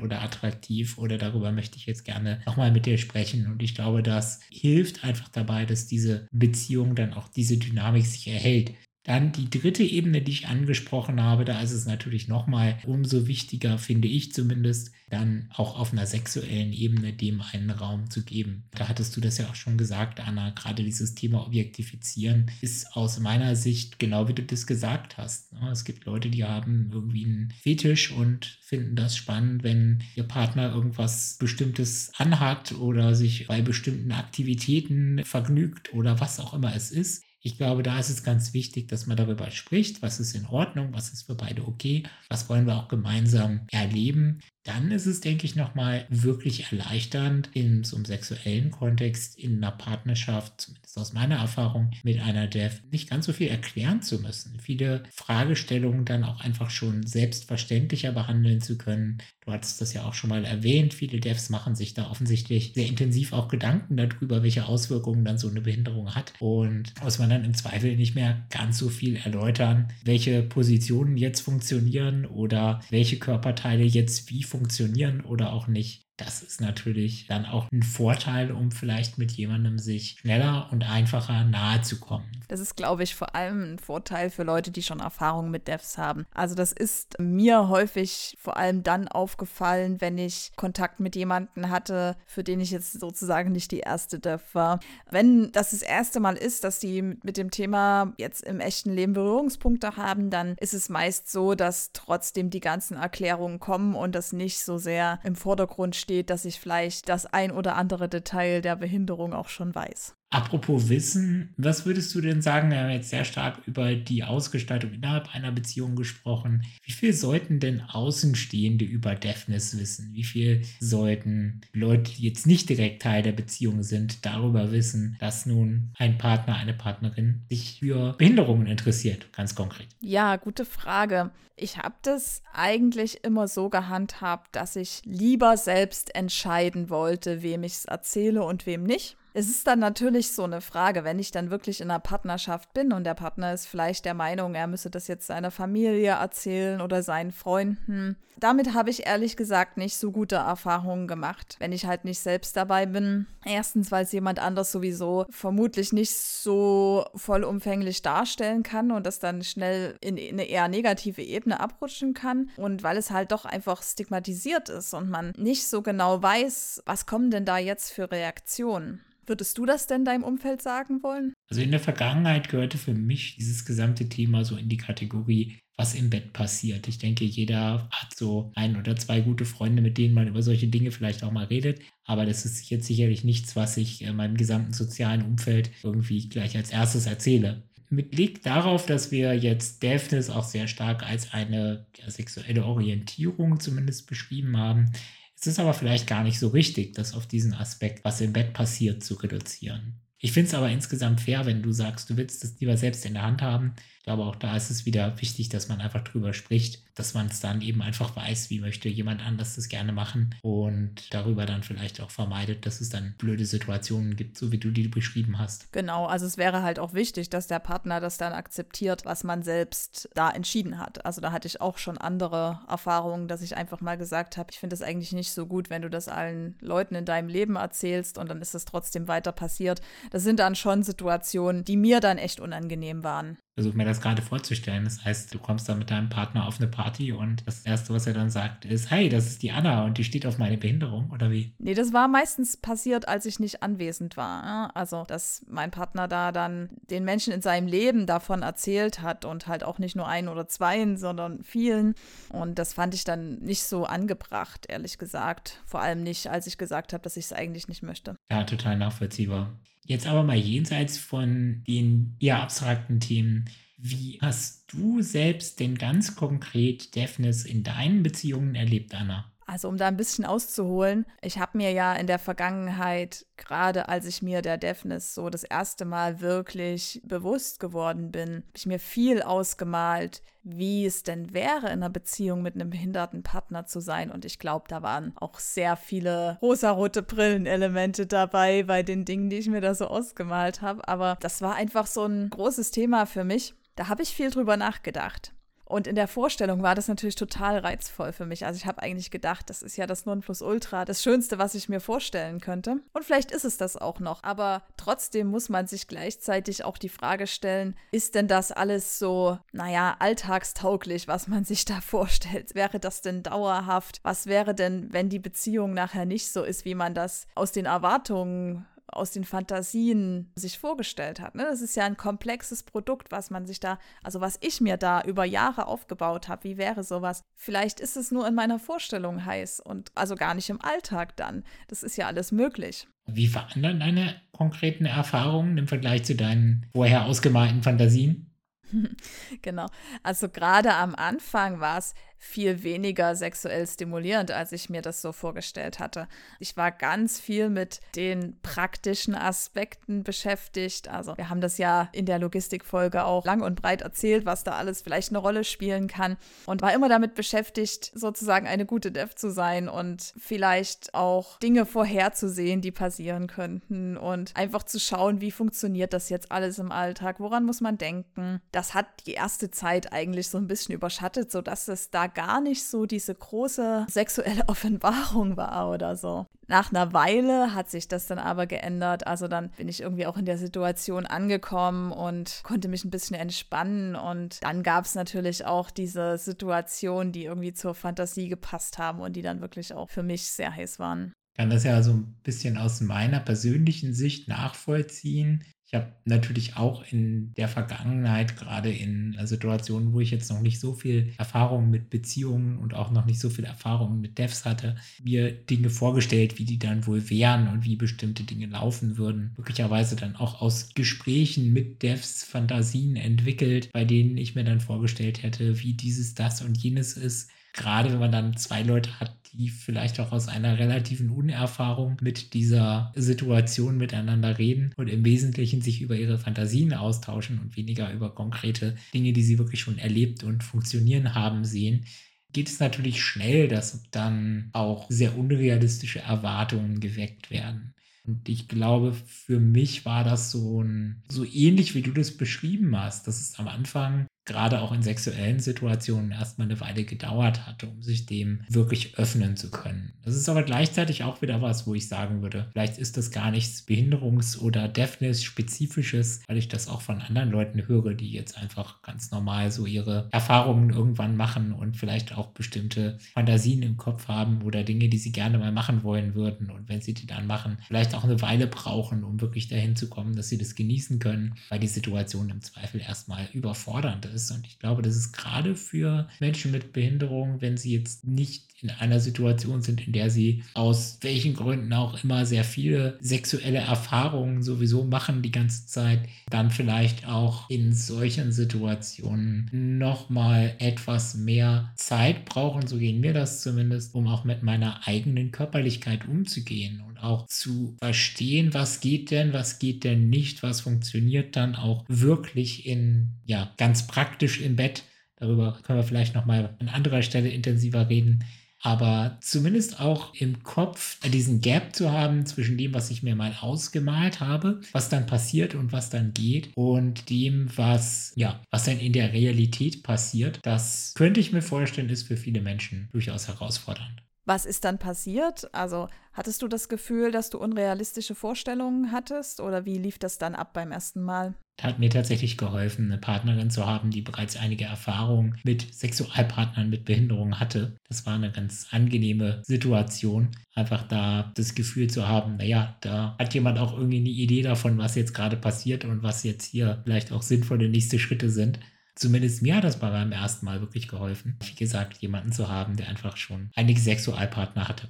oder 0.02 0.22
attraktiv 0.22 0.98
oder 0.98 1.18
darüber 1.18 1.52
möchte 1.52 1.76
ich 1.76 1.86
jetzt 1.86 2.04
gerne 2.04 2.40
nochmal 2.46 2.70
mit 2.72 2.86
dir 2.86 2.98
sprechen. 2.98 3.46
Und 3.50 3.62
ich 3.62 3.74
glaube, 3.74 4.02
das 4.02 4.40
hilft 4.50 5.04
einfach 5.04 5.28
dabei, 5.28 5.64
dass 5.66 5.86
diese 5.86 6.26
Beziehung 6.32 6.94
dann 6.94 7.14
auch 7.14 7.28
diese 7.28 7.56
Dynamik 7.58 8.06
sich 8.06 8.28
erhält. 8.28 8.72
Dann 9.04 9.32
die 9.32 9.48
dritte 9.48 9.82
Ebene, 9.82 10.20
die 10.20 10.32
ich 10.32 10.48
angesprochen 10.48 11.22
habe, 11.22 11.44
da 11.44 11.60
ist 11.60 11.72
es 11.72 11.86
natürlich 11.86 12.28
nochmal 12.28 12.78
umso 12.84 13.26
wichtiger, 13.26 13.78
finde 13.78 14.08
ich 14.08 14.32
zumindest, 14.32 14.92
dann 15.10 15.48
auch 15.54 15.78
auf 15.78 15.92
einer 15.92 16.06
sexuellen 16.06 16.72
Ebene 16.72 17.12
dem 17.12 17.40
einen 17.40 17.70
Raum 17.70 18.10
zu 18.10 18.22
geben. 18.22 18.64
Da 18.72 18.88
hattest 18.88 19.16
du 19.16 19.20
das 19.20 19.38
ja 19.38 19.48
auch 19.48 19.54
schon 19.54 19.78
gesagt, 19.78 20.20
Anna, 20.20 20.50
gerade 20.50 20.84
dieses 20.84 21.14
Thema 21.14 21.46
Objektifizieren 21.46 22.50
ist 22.60 22.94
aus 22.94 23.18
meiner 23.18 23.56
Sicht 23.56 23.98
genau 23.98 24.28
wie 24.28 24.34
du 24.34 24.42
das 24.42 24.66
gesagt 24.66 25.16
hast. 25.16 25.52
Ne? 25.54 25.70
Es 25.70 25.84
gibt 25.84 26.04
Leute, 26.04 26.28
die 26.28 26.44
haben 26.44 26.90
irgendwie 26.92 27.24
einen 27.24 27.54
Fetisch 27.62 28.12
und 28.12 28.58
finden 28.60 28.96
das 28.96 29.16
spannend, 29.16 29.62
wenn 29.62 30.02
ihr 30.14 30.24
Partner 30.24 30.74
irgendwas 30.74 31.36
Bestimmtes 31.38 32.10
anhat 32.16 32.72
oder 32.72 33.14
sich 33.14 33.46
bei 33.46 33.62
bestimmten 33.62 34.12
Aktivitäten 34.12 35.24
vergnügt 35.24 35.94
oder 35.94 36.20
was 36.20 36.40
auch 36.40 36.52
immer 36.52 36.74
es 36.74 36.90
ist. 36.90 37.24
Ich 37.40 37.56
glaube, 37.56 37.82
da 37.82 37.98
ist 37.98 38.10
es 38.10 38.24
ganz 38.24 38.52
wichtig, 38.52 38.88
dass 38.88 39.06
man 39.06 39.16
darüber 39.16 39.50
spricht, 39.50 40.02
was 40.02 40.18
ist 40.18 40.34
in 40.34 40.46
Ordnung, 40.46 40.92
was 40.92 41.10
ist 41.10 41.24
für 41.24 41.36
beide 41.36 41.66
okay, 41.66 42.02
was 42.28 42.48
wollen 42.48 42.66
wir 42.66 42.76
auch 42.76 42.88
gemeinsam 42.88 43.66
erleben 43.70 44.40
dann 44.68 44.90
ist 44.90 45.06
es, 45.06 45.22
denke 45.22 45.46
ich, 45.46 45.56
nochmal 45.56 46.04
wirklich 46.10 46.70
erleichternd, 46.70 47.48
in 47.54 47.84
so 47.84 47.96
einem 47.96 48.04
sexuellen 48.04 48.70
Kontext, 48.70 49.38
in 49.38 49.56
einer 49.56 49.72
Partnerschaft, 49.72 50.60
zumindest 50.60 50.98
aus 50.98 51.14
meiner 51.14 51.36
Erfahrung, 51.36 51.90
mit 52.02 52.20
einer 52.20 52.46
Dev 52.46 52.76
nicht 52.90 53.08
ganz 53.08 53.24
so 53.24 53.32
viel 53.32 53.48
erklären 53.48 54.02
zu 54.02 54.20
müssen. 54.20 54.60
Viele 54.60 55.04
Fragestellungen 55.10 56.04
dann 56.04 56.22
auch 56.22 56.40
einfach 56.40 56.68
schon 56.68 57.06
selbstverständlicher 57.06 58.12
behandeln 58.12 58.60
zu 58.60 58.76
können. 58.76 59.18
Du 59.46 59.52
hattest 59.52 59.80
das 59.80 59.94
ja 59.94 60.04
auch 60.04 60.12
schon 60.12 60.28
mal 60.28 60.44
erwähnt. 60.44 60.92
Viele 60.92 61.18
Devs 61.18 61.48
machen 61.48 61.74
sich 61.74 61.94
da 61.94 62.10
offensichtlich 62.10 62.72
sehr 62.74 62.86
intensiv 62.86 63.32
auch 63.32 63.48
Gedanken 63.48 63.96
darüber, 63.96 64.42
welche 64.42 64.66
Auswirkungen 64.66 65.24
dann 65.24 65.38
so 65.38 65.48
eine 65.48 65.62
Behinderung 65.62 66.14
hat. 66.14 66.34
Und 66.40 66.92
muss 67.02 67.18
man 67.18 67.30
dann 67.30 67.44
im 67.44 67.54
Zweifel 67.54 67.96
nicht 67.96 68.14
mehr 68.14 68.44
ganz 68.50 68.76
so 68.76 68.90
viel 68.90 69.16
erläutern, 69.16 69.88
welche 70.04 70.42
Positionen 70.42 71.16
jetzt 71.16 71.40
funktionieren 71.40 72.26
oder 72.26 72.82
welche 72.90 73.18
Körperteile 73.18 73.84
jetzt 73.84 74.30
wie 74.30 74.42
funktionieren 74.42 74.57
funktionieren 74.58 75.20
oder 75.24 75.52
auch 75.52 75.68
nicht. 75.68 76.07
Das 76.18 76.42
ist 76.42 76.60
natürlich 76.60 77.28
dann 77.28 77.46
auch 77.46 77.70
ein 77.72 77.84
Vorteil, 77.84 78.50
um 78.50 78.72
vielleicht 78.72 79.18
mit 79.18 79.30
jemandem 79.30 79.78
sich 79.78 80.16
schneller 80.20 80.68
und 80.72 80.82
einfacher 80.82 81.44
nahe 81.44 81.80
zu 81.82 82.00
kommen. 82.00 82.26
Das 82.48 82.58
ist, 82.58 82.76
glaube 82.76 83.04
ich, 83.04 83.14
vor 83.14 83.36
allem 83.36 83.74
ein 83.74 83.78
Vorteil 83.78 84.28
für 84.28 84.42
Leute, 84.42 84.72
die 84.72 84.82
schon 84.82 84.98
Erfahrung 84.98 85.52
mit 85.52 85.68
Devs 85.68 85.96
haben. 85.96 86.26
Also 86.34 86.56
das 86.56 86.72
ist 86.72 87.20
mir 87.20 87.68
häufig 87.68 88.36
vor 88.40 88.56
allem 88.56 88.82
dann 88.82 89.06
aufgefallen, 89.06 90.00
wenn 90.00 90.18
ich 90.18 90.50
Kontakt 90.56 90.98
mit 90.98 91.14
jemandem 91.14 91.70
hatte, 91.70 92.16
für 92.26 92.42
den 92.42 92.58
ich 92.58 92.72
jetzt 92.72 92.98
sozusagen 92.98 93.52
nicht 93.52 93.70
die 93.70 93.80
erste 93.80 94.18
Dev 94.18 94.42
war. 94.54 94.80
Wenn 95.08 95.52
das 95.52 95.70
das 95.70 95.82
erste 95.82 96.18
Mal 96.18 96.36
ist, 96.36 96.64
dass 96.64 96.80
die 96.80 97.00
mit 97.00 97.36
dem 97.36 97.52
Thema 97.52 98.12
jetzt 98.16 98.42
im 98.42 98.58
echten 98.58 98.90
Leben 98.92 99.12
Berührungspunkte 99.12 99.96
haben, 99.96 100.30
dann 100.30 100.56
ist 100.58 100.74
es 100.74 100.88
meist 100.88 101.30
so, 101.30 101.54
dass 101.54 101.92
trotzdem 101.92 102.50
die 102.50 102.60
ganzen 102.60 102.96
Erklärungen 102.96 103.60
kommen 103.60 103.94
und 103.94 104.16
das 104.16 104.32
nicht 104.32 104.64
so 104.64 104.78
sehr 104.78 105.20
im 105.22 105.36
Vordergrund 105.36 105.94
steht 105.94 106.07
steht, 106.08 106.30
dass 106.30 106.46
ich 106.46 106.58
vielleicht 106.58 107.10
das 107.10 107.26
ein 107.26 107.50
oder 107.50 107.76
andere 107.76 108.08
Detail 108.08 108.62
der 108.62 108.76
Behinderung 108.76 109.34
auch 109.34 109.50
schon 109.50 109.74
weiß. 109.74 110.16
Apropos 110.30 110.90
Wissen, 110.90 111.54
was 111.56 111.86
würdest 111.86 112.14
du 112.14 112.20
denn 112.20 112.42
sagen? 112.42 112.70
Wir 112.70 112.80
haben 112.80 112.90
jetzt 112.90 113.08
sehr 113.08 113.24
stark 113.24 113.62
über 113.66 113.94
die 113.94 114.24
Ausgestaltung 114.24 114.92
innerhalb 114.92 115.34
einer 115.34 115.52
Beziehung 115.52 115.96
gesprochen. 115.96 116.64
Wie 116.82 116.92
viel 116.92 117.14
sollten 117.14 117.60
denn 117.60 117.80
Außenstehende 117.80 118.84
über 118.84 119.14
Deafness 119.14 119.78
wissen? 119.78 120.12
Wie 120.12 120.24
viel 120.24 120.62
sollten 120.80 121.62
Leute, 121.72 122.12
die 122.12 122.24
jetzt 122.24 122.46
nicht 122.46 122.68
direkt 122.68 123.00
Teil 123.00 123.22
der 123.22 123.32
Beziehung 123.32 123.82
sind, 123.82 124.26
darüber 124.26 124.70
wissen, 124.70 125.16
dass 125.18 125.46
nun 125.46 125.92
ein 125.96 126.18
Partner, 126.18 126.56
eine 126.56 126.74
Partnerin 126.74 127.40
sich 127.48 127.78
für 127.80 128.12
Behinderungen 128.18 128.66
interessiert, 128.66 129.32
ganz 129.32 129.54
konkret? 129.54 129.88
Ja, 130.00 130.36
gute 130.36 130.66
Frage. 130.66 131.30
Ich 131.56 131.78
habe 131.78 131.96
das 132.02 132.42
eigentlich 132.52 133.24
immer 133.24 133.48
so 133.48 133.68
gehandhabt, 133.68 134.54
dass 134.54 134.76
ich 134.76 135.00
lieber 135.04 135.56
selbst 135.56 136.14
entscheiden 136.14 136.90
wollte, 136.90 137.42
wem 137.42 137.64
ich 137.64 137.72
es 137.72 137.84
erzähle 137.86 138.44
und 138.44 138.66
wem 138.66 138.84
nicht. 138.84 139.17
Es 139.34 139.48
ist 139.48 139.66
dann 139.66 139.78
natürlich 139.78 140.32
so 140.32 140.44
eine 140.44 140.60
Frage, 140.60 141.04
wenn 141.04 141.18
ich 141.18 141.30
dann 141.30 141.50
wirklich 141.50 141.80
in 141.80 141.90
einer 141.90 142.00
Partnerschaft 142.00 142.72
bin 142.72 142.92
und 142.92 143.04
der 143.04 143.14
Partner 143.14 143.52
ist 143.52 143.66
vielleicht 143.66 144.04
der 144.04 144.14
Meinung, 144.14 144.54
er 144.54 144.66
müsse 144.66 144.90
das 144.90 145.06
jetzt 145.06 145.26
seiner 145.26 145.50
Familie 145.50 146.12
erzählen 146.12 146.80
oder 146.80 147.02
seinen 147.02 147.32
Freunden. 147.32 148.16
Damit 148.38 148.72
habe 148.72 148.90
ich 148.90 149.06
ehrlich 149.06 149.36
gesagt 149.36 149.76
nicht 149.78 149.96
so 149.96 150.12
gute 150.12 150.36
Erfahrungen 150.36 151.08
gemacht, 151.08 151.56
wenn 151.58 151.72
ich 151.72 151.86
halt 151.86 152.04
nicht 152.04 152.20
selbst 152.20 152.56
dabei 152.56 152.86
bin. 152.86 153.26
Erstens, 153.44 153.90
weil 153.90 154.04
es 154.04 154.12
jemand 154.12 154.38
anders 154.38 154.70
sowieso 154.70 155.26
vermutlich 155.28 155.92
nicht 155.92 156.14
so 156.16 157.04
vollumfänglich 157.16 158.02
darstellen 158.02 158.62
kann 158.62 158.92
und 158.92 159.04
das 159.04 159.18
dann 159.18 159.42
schnell 159.42 159.96
in 160.00 160.16
eine 160.16 160.44
eher 160.44 160.68
negative 160.68 161.22
Ebene 161.22 161.58
abrutschen 161.58 162.14
kann 162.14 162.50
und 162.56 162.82
weil 162.82 162.96
es 162.96 163.10
halt 163.10 163.32
doch 163.32 163.44
einfach 163.44 163.82
stigmatisiert 163.82 164.68
ist 164.68 164.94
und 164.94 165.10
man 165.10 165.32
nicht 165.36 165.66
so 165.66 165.82
genau 165.82 166.22
weiß, 166.22 166.82
was 166.86 167.06
kommen 167.06 167.30
denn 167.30 167.44
da 167.44 167.58
jetzt 167.58 167.90
für 167.90 168.10
Reaktionen. 168.10 169.00
Würdest 169.28 169.58
du 169.58 169.66
das 169.66 169.86
denn 169.86 170.04
deinem 170.04 170.24
Umfeld 170.24 170.62
sagen 170.62 171.02
wollen? 171.02 171.34
Also 171.50 171.60
in 171.60 171.70
der 171.70 171.80
Vergangenheit 171.80 172.48
gehörte 172.48 172.78
für 172.78 172.94
mich 172.94 173.36
dieses 173.36 173.64
gesamte 173.64 174.08
Thema 174.08 174.44
so 174.44 174.56
in 174.56 174.68
die 174.68 174.78
Kategorie, 174.78 175.58
was 175.76 175.94
im 175.94 176.08
Bett 176.08 176.32
passiert. 176.32 176.88
Ich 176.88 176.98
denke, 176.98 177.24
jeder 177.24 177.88
hat 177.90 178.16
so 178.16 178.50
ein 178.54 178.76
oder 178.76 178.96
zwei 178.96 179.20
gute 179.20 179.44
Freunde, 179.44 179.82
mit 179.82 179.98
denen 179.98 180.14
man 180.14 180.28
über 180.28 180.42
solche 180.42 180.68
Dinge 180.68 180.90
vielleicht 180.90 181.22
auch 181.22 181.30
mal 181.30 181.44
redet. 181.44 181.80
Aber 182.04 182.24
das 182.24 182.46
ist 182.46 182.70
jetzt 182.70 182.86
sicherlich 182.86 183.22
nichts, 183.22 183.54
was 183.54 183.76
ich 183.76 184.02
in 184.02 184.16
meinem 184.16 184.36
gesamten 184.36 184.72
sozialen 184.72 185.22
Umfeld 185.22 185.70
irgendwie 185.82 186.28
gleich 186.28 186.56
als 186.56 186.70
erstes 186.70 187.06
erzähle 187.06 187.62
mit 187.90 188.10
Blick 188.10 188.42
darauf, 188.42 188.86
dass 188.86 189.10
wir 189.10 189.34
jetzt 189.34 189.82
Deafness 189.82 190.30
auch 190.30 190.44
sehr 190.44 190.68
stark 190.68 191.02
als 191.02 191.32
eine 191.32 191.86
ja, 191.96 192.10
sexuelle 192.10 192.64
Orientierung 192.64 193.60
zumindest 193.60 194.06
beschrieben 194.06 194.56
haben, 194.58 194.92
es 195.40 195.46
ist 195.46 195.60
aber 195.60 195.74
vielleicht 195.74 196.06
gar 196.06 196.24
nicht 196.24 196.38
so 196.38 196.48
richtig, 196.48 196.94
das 196.94 197.14
auf 197.14 197.26
diesen 197.26 197.54
Aspekt, 197.54 198.04
was 198.04 198.20
im 198.20 198.32
Bett 198.32 198.54
passiert, 198.54 199.04
zu 199.04 199.14
reduzieren. 199.14 200.00
Ich 200.18 200.32
finde 200.32 200.48
es 200.48 200.54
aber 200.54 200.68
insgesamt 200.68 201.20
fair, 201.20 201.46
wenn 201.46 201.62
du 201.62 201.70
sagst, 201.70 202.10
du 202.10 202.16
willst 202.16 202.42
es 202.42 202.58
lieber 202.58 202.76
selbst 202.76 203.06
in 203.06 203.14
der 203.14 203.22
Hand 203.22 203.40
haben, 203.40 203.74
glaube, 204.08 204.24
auch 204.24 204.36
da 204.36 204.56
ist 204.56 204.70
es 204.70 204.86
wieder 204.86 205.20
wichtig, 205.20 205.50
dass 205.50 205.68
man 205.68 205.82
einfach 205.82 206.00
drüber 206.00 206.32
spricht, 206.32 206.82
dass 206.94 207.12
man 207.12 207.26
es 207.26 207.40
dann 207.40 207.60
eben 207.60 207.82
einfach 207.82 208.16
weiß, 208.16 208.48
wie 208.48 208.58
möchte 208.58 208.88
jemand 208.88 209.20
anders 209.20 209.56
das 209.56 209.68
gerne 209.68 209.92
machen 209.92 210.34
und 210.40 211.12
darüber 211.12 211.44
dann 211.44 211.62
vielleicht 211.62 212.00
auch 212.00 212.10
vermeidet, 212.10 212.64
dass 212.64 212.80
es 212.80 212.88
dann 212.88 213.14
blöde 213.18 213.44
Situationen 213.44 214.16
gibt, 214.16 214.38
so 214.38 214.50
wie 214.50 214.56
du 214.56 214.70
die 214.70 214.88
beschrieben 214.88 215.38
hast. 215.38 215.70
Genau, 215.72 216.06
also 216.06 216.24
es 216.24 216.38
wäre 216.38 216.62
halt 216.62 216.78
auch 216.78 216.94
wichtig, 216.94 217.28
dass 217.28 217.48
der 217.48 217.58
Partner 217.58 218.00
das 218.00 218.16
dann 218.16 218.32
akzeptiert, 218.32 219.04
was 219.04 219.24
man 219.24 219.42
selbst 219.42 220.08
da 220.14 220.30
entschieden 220.30 220.78
hat. 220.78 221.04
Also 221.04 221.20
da 221.20 221.30
hatte 221.30 221.46
ich 221.46 221.60
auch 221.60 221.76
schon 221.76 221.98
andere 221.98 222.60
Erfahrungen, 222.66 223.28
dass 223.28 223.42
ich 223.42 223.58
einfach 223.58 223.82
mal 223.82 223.98
gesagt 223.98 224.38
habe, 224.38 224.52
ich 224.52 224.58
finde 224.58 224.72
es 224.72 224.80
eigentlich 224.80 225.12
nicht 225.12 225.32
so 225.32 225.44
gut, 225.44 225.68
wenn 225.68 225.82
du 225.82 225.90
das 225.90 226.08
allen 226.08 226.56
Leuten 226.62 226.94
in 226.94 227.04
deinem 227.04 227.28
Leben 227.28 227.56
erzählst 227.56 228.16
und 228.16 228.30
dann 228.30 228.40
ist 228.40 228.54
es 228.54 228.64
trotzdem 228.64 229.06
weiter 229.06 229.32
passiert. 229.32 229.82
Das 230.10 230.22
sind 230.22 230.40
dann 230.40 230.54
schon 230.54 230.82
Situationen, 230.82 231.62
die 231.62 231.76
mir 231.76 232.00
dann 232.00 232.16
echt 232.16 232.40
unangenehm 232.40 233.04
waren 233.04 233.36
versuche 233.58 233.76
mir 233.76 233.84
das 233.84 234.00
gerade 234.00 234.22
vorzustellen. 234.22 234.84
Das 234.84 235.04
heißt, 235.04 235.34
du 235.34 235.40
kommst 235.40 235.68
da 235.68 235.74
mit 235.74 235.90
deinem 235.90 236.08
Partner 236.08 236.46
auf 236.46 236.60
eine 236.60 236.68
Party 236.68 237.10
und 237.10 237.44
das 237.44 237.66
Erste, 237.66 237.92
was 237.92 238.06
er 238.06 238.14
dann 238.14 238.30
sagt, 238.30 238.64
ist, 238.64 238.88
hey, 238.88 239.08
das 239.08 239.26
ist 239.26 239.42
die 239.42 239.50
Anna 239.50 239.84
und 239.84 239.98
die 239.98 240.04
steht 240.04 240.26
auf 240.26 240.38
meine 240.38 240.56
Behinderung 240.56 241.10
oder 241.10 241.32
wie? 241.32 241.52
Nee, 241.58 241.74
das 241.74 241.92
war 241.92 242.06
meistens 242.06 242.56
passiert, 242.56 243.08
als 243.08 243.26
ich 243.26 243.40
nicht 243.40 243.64
anwesend 243.64 244.16
war. 244.16 244.70
Also, 244.76 245.02
dass 245.08 245.44
mein 245.48 245.72
Partner 245.72 246.06
da 246.06 246.30
dann 246.30 246.68
den 246.88 247.04
Menschen 247.04 247.32
in 247.32 247.42
seinem 247.42 247.66
Leben 247.66 248.06
davon 248.06 248.42
erzählt 248.42 249.02
hat 249.02 249.24
und 249.24 249.48
halt 249.48 249.64
auch 249.64 249.80
nicht 249.80 249.96
nur 249.96 250.06
einen 250.06 250.28
oder 250.28 250.46
zweien, 250.46 250.96
sondern 250.96 251.42
vielen. 251.42 251.96
Und 252.28 252.60
das 252.60 252.74
fand 252.74 252.94
ich 252.94 253.02
dann 253.02 253.40
nicht 253.40 253.64
so 253.64 253.86
angebracht, 253.86 254.66
ehrlich 254.68 254.98
gesagt. 254.98 255.60
Vor 255.66 255.82
allem 255.82 256.04
nicht, 256.04 256.28
als 256.28 256.46
ich 256.46 256.58
gesagt 256.58 256.92
habe, 256.92 257.02
dass 257.02 257.16
ich 257.16 257.24
es 257.24 257.32
eigentlich 257.32 257.66
nicht 257.66 257.82
möchte. 257.82 258.14
Ja, 258.30 258.44
total 258.44 258.76
nachvollziehbar. 258.76 259.50
Jetzt 259.88 260.06
aber 260.06 260.22
mal 260.22 260.36
jenseits 260.36 260.98
von 260.98 261.64
den 261.66 262.14
eher 262.20 262.42
abstrakten 262.42 263.00
Themen. 263.00 263.46
Wie 263.78 264.18
hast 264.20 264.70
du 264.70 265.00
selbst 265.00 265.60
denn 265.60 265.78
ganz 265.78 266.14
konkret 266.14 266.94
Deafness 266.94 267.46
in 267.46 267.62
deinen 267.62 268.02
Beziehungen 268.02 268.54
erlebt, 268.54 268.94
Anna? 268.94 269.32
Also 269.48 269.68
um 269.68 269.78
da 269.78 269.88
ein 269.88 269.96
bisschen 269.96 270.26
auszuholen, 270.26 271.06
ich 271.22 271.38
habe 271.38 271.56
mir 271.56 271.72
ja 271.72 271.94
in 271.94 272.06
der 272.06 272.18
Vergangenheit, 272.18 273.24
gerade 273.38 273.88
als 273.88 274.04
ich 274.04 274.20
mir 274.20 274.42
der 274.42 274.58
Deafness 274.58 275.14
so 275.14 275.30
das 275.30 275.42
erste 275.42 275.86
Mal 275.86 276.20
wirklich 276.20 277.00
bewusst 277.02 277.58
geworden 277.58 278.12
bin, 278.12 278.28
habe 278.28 278.56
ich 278.56 278.66
mir 278.66 278.78
viel 278.78 279.22
ausgemalt, 279.22 280.22
wie 280.42 280.84
es 280.84 281.02
denn 281.02 281.32
wäre, 281.32 281.68
in 281.68 281.82
einer 281.82 281.88
Beziehung 281.88 282.42
mit 282.42 282.56
einem 282.56 282.68
behinderten 282.68 283.22
Partner 283.22 283.64
zu 283.64 283.80
sein. 283.80 284.10
Und 284.10 284.26
ich 284.26 284.38
glaube, 284.38 284.66
da 284.68 284.82
waren 284.82 285.14
auch 285.16 285.38
sehr 285.38 285.76
viele 285.76 286.36
rosarote 286.42 287.02
Brillenelemente 287.02 288.06
dabei 288.06 288.64
bei 288.64 288.82
den 288.82 289.06
Dingen, 289.06 289.30
die 289.30 289.38
ich 289.38 289.48
mir 289.48 289.62
da 289.62 289.74
so 289.74 289.86
ausgemalt 289.86 290.60
habe. 290.60 290.86
Aber 290.86 291.16
das 291.20 291.40
war 291.40 291.54
einfach 291.54 291.86
so 291.86 292.04
ein 292.04 292.28
großes 292.28 292.70
Thema 292.70 293.06
für 293.06 293.24
mich. 293.24 293.54
Da 293.76 293.88
habe 293.88 294.02
ich 294.02 294.10
viel 294.10 294.30
drüber 294.30 294.58
nachgedacht. 294.58 295.32
Und 295.68 295.86
in 295.86 295.94
der 295.94 296.08
Vorstellung 296.08 296.62
war 296.62 296.74
das 296.74 296.88
natürlich 296.88 297.14
total 297.14 297.58
reizvoll 297.58 298.12
für 298.12 298.24
mich. 298.24 298.46
Also 298.46 298.56
ich 298.56 298.66
habe 298.66 298.82
eigentlich 298.82 299.10
gedacht, 299.10 299.50
das 299.50 299.60
ist 299.60 299.76
ja 299.76 299.86
das 299.86 300.06
Nonplusultra, 300.06 300.86
das 300.86 301.02
Schönste, 301.02 301.38
was 301.38 301.54
ich 301.54 301.68
mir 301.68 301.80
vorstellen 301.80 302.40
könnte. 302.40 302.78
Und 302.94 303.04
vielleicht 303.04 303.30
ist 303.30 303.44
es 303.44 303.58
das 303.58 303.76
auch 303.76 304.00
noch. 304.00 304.22
Aber 304.22 304.62
trotzdem 304.78 305.26
muss 305.26 305.50
man 305.50 305.66
sich 305.66 305.86
gleichzeitig 305.86 306.64
auch 306.64 306.78
die 306.78 306.88
Frage 306.88 307.26
stellen, 307.26 307.76
ist 307.92 308.14
denn 308.14 308.28
das 308.28 308.50
alles 308.50 308.98
so, 308.98 309.38
naja, 309.52 309.96
alltagstauglich, 309.98 311.06
was 311.06 311.28
man 311.28 311.44
sich 311.44 311.66
da 311.66 311.80
vorstellt? 311.82 312.54
Wäre 312.54 312.80
das 312.80 313.02
denn 313.02 313.22
dauerhaft? 313.22 314.00
Was 314.02 314.26
wäre 314.26 314.54
denn, 314.54 314.90
wenn 314.92 315.10
die 315.10 315.18
Beziehung 315.18 315.74
nachher 315.74 316.06
nicht 316.06 316.32
so 316.32 316.44
ist, 316.44 316.64
wie 316.64 316.74
man 316.74 316.94
das 316.94 317.26
aus 317.34 317.52
den 317.52 317.66
Erwartungen 317.66 318.66
aus 318.88 319.10
den 319.10 319.24
Fantasien 319.24 320.30
sich 320.34 320.58
vorgestellt 320.58 321.20
hat. 321.20 321.34
Ne? 321.34 321.44
Das 321.44 321.60
ist 321.60 321.76
ja 321.76 321.84
ein 321.84 321.96
komplexes 321.96 322.62
Produkt, 322.62 323.10
was 323.10 323.30
man 323.30 323.46
sich 323.46 323.60
da, 323.60 323.78
also 324.02 324.20
was 324.20 324.38
ich 324.40 324.60
mir 324.60 324.76
da 324.76 325.02
über 325.02 325.24
Jahre 325.24 325.66
aufgebaut 325.66 326.28
habe. 326.28 326.44
Wie 326.44 326.56
wäre 326.58 326.82
sowas? 326.82 327.22
Vielleicht 327.34 327.80
ist 327.80 327.96
es 327.96 328.10
nur 328.10 328.26
in 328.26 328.34
meiner 328.34 328.58
Vorstellung 328.58 329.24
heiß 329.24 329.60
und 329.60 329.90
also 329.94 330.14
gar 330.14 330.34
nicht 330.34 330.50
im 330.50 330.60
Alltag 330.62 331.16
dann. 331.16 331.44
Das 331.68 331.82
ist 331.82 331.96
ja 331.96 332.06
alles 332.06 332.32
möglich. 332.32 332.88
Wie 333.06 333.26
verändern 333.26 333.80
deine 333.80 334.20
konkreten 334.32 334.84
Erfahrungen 334.84 335.56
im 335.58 335.68
Vergleich 335.68 336.04
zu 336.04 336.14
deinen 336.14 336.66
vorher 336.72 337.06
ausgemalten 337.06 337.62
Fantasien? 337.62 338.28
genau. 339.42 339.66
Also 340.02 340.28
gerade 340.28 340.74
am 340.74 340.94
Anfang 340.94 341.60
war 341.60 341.78
es 341.78 341.94
viel 342.18 342.62
weniger 342.64 343.14
sexuell 343.14 343.66
stimulierend, 343.66 344.32
als 344.32 344.52
ich 344.52 344.68
mir 344.68 344.82
das 344.82 345.00
so 345.00 345.12
vorgestellt 345.12 345.78
hatte. 345.78 346.08
Ich 346.40 346.56
war 346.56 346.72
ganz 346.72 347.20
viel 347.20 347.48
mit 347.48 347.80
den 347.94 348.38
praktischen 348.42 349.14
Aspekten 349.14 350.02
beschäftigt. 350.02 350.88
Also 350.88 351.16
wir 351.16 351.30
haben 351.30 351.40
das 351.40 351.58
ja 351.58 351.88
in 351.92 352.06
der 352.06 352.18
Logistikfolge 352.18 353.04
auch 353.04 353.24
lang 353.24 353.40
und 353.40 353.62
breit 353.62 353.82
erzählt, 353.82 354.26
was 354.26 354.42
da 354.42 354.52
alles 354.52 354.82
vielleicht 354.82 355.10
eine 355.10 355.18
Rolle 355.18 355.44
spielen 355.44 355.86
kann 355.86 356.16
und 356.46 356.60
war 356.60 356.74
immer 356.74 356.88
damit 356.88 357.14
beschäftigt, 357.14 357.92
sozusagen 357.94 358.48
eine 358.48 358.66
gute 358.66 358.90
Dev 358.90 359.14
zu 359.14 359.30
sein 359.30 359.68
und 359.68 360.12
vielleicht 360.18 360.94
auch 360.94 361.38
Dinge 361.38 361.66
vorherzusehen, 361.66 362.60
die 362.60 362.72
passieren 362.72 363.28
könnten 363.28 363.96
und 363.96 364.34
einfach 364.36 364.64
zu 364.64 364.80
schauen, 364.80 365.20
wie 365.20 365.30
funktioniert 365.30 365.92
das 365.92 366.08
jetzt 366.08 366.32
alles 366.32 366.58
im 366.58 366.72
Alltag, 366.72 367.20
woran 367.20 367.44
muss 367.44 367.60
man 367.60 367.78
denken. 367.78 368.40
Das 368.50 368.74
hat 368.74 368.86
die 369.06 369.12
erste 369.12 369.50
Zeit 369.50 369.92
eigentlich 369.92 370.28
so 370.28 370.38
ein 370.38 370.48
bisschen 370.48 370.74
überschattet, 370.74 371.30
sodass 371.30 371.68
es 371.68 371.90
da 371.90 372.07
gar 372.08 372.40
nicht 372.40 372.64
so 372.64 372.86
diese 372.86 373.14
große 373.14 373.86
sexuelle 373.88 374.44
Offenbarung 374.48 375.36
war 375.36 375.70
oder 375.70 375.96
so. 375.96 376.26
Nach 376.46 376.72
einer 376.72 376.94
Weile 376.94 377.54
hat 377.54 377.70
sich 377.70 377.88
das 377.88 378.06
dann 378.06 378.18
aber 378.18 378.46
geändert. 378.46 379.06
Also 379.06 379.28
dann 379.28 379.50
bin 379.50 379.68
ich 379.68 379.82
irgendwie 379.82 380.06
auch 380.06 380.16
in 380.16 380.24
der 380.24 380.38
Situation 380.38 381.04
angekommen 381.04 381.92
und 381.92 382.40
konnte 382.42 382.68
mich 382.68 382.84
ein 382.84 382.90
bisschen 382.90 383.16
entspannen. 383.16 383.94
Und 383.94 384.42
dann 384.42 384.62
gab 384.62 384.86
es 384.86 384.94
natürlich 384.94 385.44
auch 385.44 385.70
diese 385.70 386.16
Situationen, 386.16 387.12
die 387.12 387.24
irgendwie 387.24 387.52
zur 387.52 387.74
Fantasie 387.74 388.28
gepasst 388.28 388.78
haben 388.78 389.00
und 389.00 389.14
die 389.14 389.22
dann 389.22 389.42
wirklich 389.42 389.74
auch 389.74 389.90
für 389.90 390.02
mich 390.02 390.30
sehr 390.30 390.54
heiß 390.54 390.78
waren 390.78 391.12
kann 391.38 391.50
das 391.50 391.64
ja 391.64 391.82
so 391.82 391.92
ein 391.92 392.16
bisschen 392.24 392.58
aus 392.58 392.80
meiner 392.80 393.20
persönlichen 393.20 393.94
Sicht 393.94 394.26
nachvollziehen. 394.28 395.44
Ich 395.66 395.74
habe 395.74 395.92
natürlich 396.04 396.56
auch 396.56 396.82
in 396.90 397.32
der 397.34 397.46
Vergangenheit, 397.46 398.36
gerade 398.36 398.72
in 398.72 399.14
Situationen, 399.24 399.92
wo 399.92 400.00
ich 400.00 400.10
jetzt 400.10 400.30
noch 400.30 400.40
nicht 400.40 400.58
so 400.58 400.72
viel 400.74 401.12
Erfahrung 401.18 401.70
mit 401.70 401.90
Beziehungen 401.90 402.58
und 402.58 402.74
auch 402.74 402.90
noch 402.90 403.04
nicht 403.04 403.20
so 403.20 403.30
viel 403.30 403.44
Erfahrung 403.44 404.00
mit 404.00 404.18
Devs 404.18 404.46
hatte, 404.46 404.76
mir 405.04 405.30
Dinge 405.30 405.70
vorgestellt, 405.70 406.38
wie 406.38 406.44
die 406.46 406.58
dann 406.58 406.86
wohl 406.86 407.08
wären 407.10 407.48
und 407.48 407.64
wie 407.64 407.76
bestimmte 407.76 408.24
Dinge 408.24 408.46
laufen 408.46 408.96
würden. 408.96 409.34
Möglicherweise 409.36 409.94
dann 409.94 410.16
auch 410.16 410.40
aus 410.40 410.70
Gesprächen 410.74 411.52
mit 411.52 411.82
Devs 411.82 412.24
Fantasien 412.24 412.96
entwickelt, 412.96 413.70
bei 413.72 413.84
denen 413.84 414.16
ich 414.16 414.34
mir 414.34 414.44
dann 414.44 414.60
vorgestellt 414.60 415.22
hätte, 415.22 415.60
wie 415.60 415.74
dieses, 415.74 416.14
das 416.14 416.40
und 416.42 416.56
jenes 416.58 416.96
ist 416.96 417.30
gerade 417.58 417.92
wenn 417.92 417.98
man 417.98 418.12
dann 418.12 418.36
zwei 418.36 418.62
Leute 418.62 418.98
hat, 419.00 419.14
die 419.32 419.50
vielleicht 419.50 420.00
auch 420.00 420.12
aus 420.12 420.28
einer 420.28 420.58
relativen 420.58 421.10
Unerfahrung 421.10 421.98
mit 422.00 422.32
dieser 422.32 422.92
Situation 422.96 423.76
miteinander 423.76 424.38
reden 424.38 424.72
und 424.76 424.88
im 424.88 425.04
Wesentlichen 425.04 425.60
sich 425.60 425.82
über 425.82 425.96
ihre 425.96 426.18
Fantasien 426.18 426.72
austauschen 426.72 427.38
und 427.40 427.56
weniger 427.56 427.92
über 427.92 428.14
konkrete 428.14 428.76
Dinge, 428.94 429.12
die 429.12 429.22
sie 429.22 429.38
wirklich 429.38 429.60
schon 429.60 429.76
erlebt 429.78 430.24
und 430.24 430.44
funktionieren 430.44 431.14
haben, 431.14 431.44
sehen, 431.44 431.84
geht 432.32 432.48
es 432.48 432.60
natürlich 432.60 433.02
schnell, 433.02 433.48
dass 433.48 433.82
dann 433.90 434.50
auch 434.52 434.86
sehr 434.88 435.18
unrealistische 435.18 436.00
Erwartungen 436.00 436.80
geweckt 436.80 437.30
werden. 437.30 437.74
Und 438.06 438.28
ich 438.28 438.48
glaube, 438.48 438.94
für 438.94 439.38
mich 439.38 439.84
war 439.84 440.04
das 440.04 440.30
so 440.30 440.62
ein, 440.62 441.02
so 441.10 441.24
ähnlich 441.24 441.74
wie 441.74 441.82
du 441.82 441.92
das 441.92 442.16
beschrieben 442.16 442.74
hast, 442.78 443.06
dass 443.06 443.20
es 443.20 443.38
am 443.38 443.48
Anfang 443.48 444.06
gerade 444.28 444.60
auch 444.60 444.70
in 444.72 444.82
sexuellen 444.82 445.40
Situationen 445.40 446.12
erstmal 446.12 446.46
eine 446.46 446.60
Weile 446.60 446.84
gedauert 446.84 447.46
hatte, 447.46 447.66
um 447.66 447.82
sich 447.82 448.06
dem 448.06 448.42
wirklich 448.48 448.98
öffnen 448.98 449.36
zu 449.36 449.50
können. 449.50 449.92
Das 450.04 450.14
ist 450.14 450.28
aber 450.28 450.42
gleichzeitig 450.42 451.02
auch 451.02 451.22
wieder 451.22 451.42
was, 451.42 451.66
wo 451.66 451.74
ich 451.74 451.88
sagen 451.88 452.22
würde, 452.22 452.46
vielleicht 452.52 452.78
ist 452.78 452.96
das 452.96 453.10
gar 453.10 453.30
nichts 453.30 453.66
Behinderungs- 453.66 454.38
oder 454.38 454.68
Deafness-spezifisches, 454.68 456.20
weil 456.28 456.36
ich 456.36 456.48
das 456.48 456.68
auch 456.68 456.82
von 456.82 457.00
anderen 457.00 457.30
Leuten 457.30 457.66
höre, 457.66 457.94
die 457.94 458.10
jetzt 458.10 458.36
einfach 458.38 458.82
ganz 458.82 459.10
normal 459.10 459.50
so 459.50 459.66
ihre 459.66 460.08
Erfahrungen 460.12 460.70
irgendwann 460.70 461.16
machen 461.16 461.52
und 461.52 461.76
vielleicht 461.76 462.16
auch 462.16 462.28
bestimmte 462.28 462.98
Fantasien 463.14 463.62
im 463.62 463.76
Kopf 463.76 464.08
haben 464.08 464.42
oder 464.42 464.62
Dinge, 464.62 464.88
die 464.88 464.98
sie 464.98 465.12
gerne 465.12 465.38
mal 465.38 465.52
machen 465.52 465.82
wollen 465.82 466.14
würden. 466.14 466.50
Und 466.50 466.68
wenn 466.68 466.82
sie 466.82 466.94
die 466.94 467.06
dann 467.06 467.26
machen, 467.26 467.58
vielleicht 467.66 467.94
auch 467.94 468.04
eine 468.04 468.20
Weile 468.20 468.46
brauchen, 468.46 469.04
um 469.04 469.20
wirklich 469.20 469.48
dahin 469.48 469.74
zu 469.74 469.88
kommen, 469.88 470.14
dass 470.14 470.28
sie 470.28 470.38
das 470.38 470.54
genießen 470.54 470.98
können, 470.98 471.34
weil 471.48 471.60
die 471.60 471.66
Situation 471.66 472.28
im 472.28 472.42
Zweifel 472.42 472.80
erstmal 472.80 473.26
überfordernd 473.32 474.04
ist 474.04 474.17
ist. 474.18 474.30
Und 474.32 474.46
ich 474.46 474.58
glaube, 474.58 474.82
das 474.82 474.96
ist 474.96 475.12
gerade 475.12 475.54
für 475.54 476.08
Menschen 476.20 476.50
mit 476.50 476.72
Behinderung, 476.72 477.40
wenn 477.40 477.56
sie 477.56 477.74
jetzt 477.74 478.04
nicht 478.04 478.48
in 478.60 478.70
einer 478.70 478.98
Situation 478.98 479.62
sind, 479.62 479.86
in 479.86 479.92
der 479.92 480.10
sie 480.10 480.42
aus 480.54 480.98
welchen 481.02 481.34
Gründen 481.34 481.72
auch 481.72 482.02
immer 482.02 482.26
sehr 482.26 482.42
viele 482.42 482.98
sexuelle 483.00 483.58
Erfahrungen 483.58 484.42
sowieso 484.42 484.82
machen 484.84 485.22
die 485.22 485.30
ganze 485.30 485.66
Zeit, 485.66 486.00
dann 486.28 486.50
vielleicht 486.50 487.06
auch 487.06 487.48
in 487.50 487.72
solchen 487.72 488.32
Situationen 488.32 489.48
nochmal 489.78 490.56
etwas 490.58 491.14
mehr 491.14 491.70
Zeit 491.76 492.24
brauchen, 492.24 492.66
so 492.66 492.78
gehen 492.78 493.00
mir 493.00 493.12
das 493.12 493.42
zumindest, 493.42 493.94
um 493.94 494.08
auch 494.08 494.24
mit 494.24 494.42
meiner 494.42 494.86
eigenen 494.86 495.30
Körperlichkeit 495.30 496.08
umzugehen 496.08 496.82
auch 496.98 497.26
zu 497.26 497.76
verstehen, 497.80 498.54
was 498.54 498.80
geht 498.80 499.10
denn, 499.10 499.32
was 499.32 499.58
geht 499.58 499.84
denn 499.84 500.08
nicht, 500.08 500.42
was 500.42 500.60
funktioniert 500.60 501.36
dann 501.36 501.54
auch 501.54 501.84
wirklich 501.88 502.66
in, 502.66 503.14
ja, 503.24 503.52
ganz 503.56 503.86
praktisch 503.86 504.40
im 504.40 504.56
Bett. 504.56 504.84
Darüber 505.16 505.58
können 505.62 505.78
wir 505.78 505.84
vielleicht 505.84 506.14
nochmal 506.14 506.56
an 506.60 506.68
anderer 506.68 507.02
Stelle 507.02 507.28
intensiver 507.28 507.88
reden 507.88 508.24
aber 508.60 509.18
zumindest 509.20 509.80
auch 509.80 510.14
im 510.14 510.42
Kopf 510.42 510.98
diesen 511.00 511.40
Gap 511.40 511.74
zu 511.74 511.92
haben 511.92 512.26
zwischen 512.26 512.58
dem, 512.58 512.74
was 512.74 512.90
ich 512.90 513.02
mir 513.02 513.14
mal 513.14 513.36
ausgemalt 513.40 514.20
habe, 514.20 514.60
was 514.72 514.88
dann 514.88 515.06
passiert 515.06 515.54
und 515.54 515.72
was 515.72 515.90
dann 515.90 516.12
geht 516.12 516.50
und 516.56 517.08
dem, 517.10 517.48
was 517.56 518.12
ja, 518.16 518.40
was 518.50 518.64
dann 518.64 518.80
in 518.80 518.92
der 518.92 519.12
Realität 519.12 519.82
passiert, 519.82 520.40
das 520.42 520.92
könnte 520.94 521.20
ich 521.20 521.32
mir 521.32 521.42
vorstellen, 521.42 521.88
ist 521.88 522.08
für 522.08 522.16
viele 522.16 522.40
Menschen 522.40 522.88
durchaus 522.92 523.28
herausfordernd. 523.28 524.02
Was 524.28 524.44
ist 524.44 524.66
dann 524.66 524.76
passiert? 524.76 525.48
Also 525.54 525.88
hattest 526.12 526.42
du 526.42 526.48
das 526.48 526.68
Gefühl, 526.68 527.12
dass 527.12 527.30
du 527.30 527.38
unrealistische 527.38 528.14
Vorstellungen 528.14 528.92
hattest 528.92 529.40
oder 529.40 529.64
wie 529.64 529.78
lief 529.78 529.98
das 529.98 530.18
dann 530.18 530.34
ab 530.34 530.52
beim 530.52 530.70
ersten 530.70 531.00
Mal? 531.02 531.32
Hat 531.62 531.78
mir 531.78 531.88
tatsächlich 531.88 532.36
geholfen, 532.36 532.92
eine 532.92 533.00
Partnerin 533.00 533.50
zu 533.50 533.64
haben, 533.64 533.90
die 533.90 534.02
bereits 534.02 534.36
einige 534.36 534.66
Erfahrungen 534.66 535.38
mit 535.44 535.74
Sexualpartnern 535.74 536.68
mit 536.68 536.84
Behinderung 536.84 537.40
hatte. 537.40 537.78
Das 537.88 538.04
war 538.04 538.16
eine 538.16 538.30
ganz 538.30 538.66
angenehme 538.70 539.40
Situation, 539.46 540.28
einfach 540.54 540.86
da 540.86 541.32
das 541.34 541.54
Gefühl 541.54 541.88
zu 541.88 542.06
haben, 542.06 542.36
naja, 542.36 542.76
da 542.82 543.16
hat 543.18 543.32
jemand 543.32 543.58
auch 543.58 543.72
irgendwie 543.78 544.00
eine 544.00 544.10
Idee 544.10 544.42
davon, 544.42 544.76
was 544.76 544.94
jetzt 544.94 545.14
gerade 545.14 545.38
passiert 545.38 545.86
und 545.86 546.02
was 546.02 546.22
jetzt 546.22 546.44
hier 546.44 546.82
vielleicht 546.84 547.12
auch 547.12 547.22
sinnvolle 547.22 547.70
nächste 547.70 547.98
Schritte 547.98 548.28
sind 548.28 548.60
zumindest 548.98 549.42
mir 549.42 549.56
hat 549.56 549.64
das 549.64 549.78
bei 549.78 549.90
meinem 549.90 550.12
ersten 550.12 550.46
Mal 550.46 550.60
wirklich 550.60 550.88
geholfen. 550.88 551.36
Wie 551.44 551.54
gesagt, 551.54 551.98
jemanden 551.98 552.32
zu 552.32 552.48
haben, 552.48 552.76
der 552.76 552.88
einfach 552.88 553.16
schon 553.16 553.50
einige 553.54 553.80
Sexualpartner 553.80 554.68
hatte. 554.68 554.88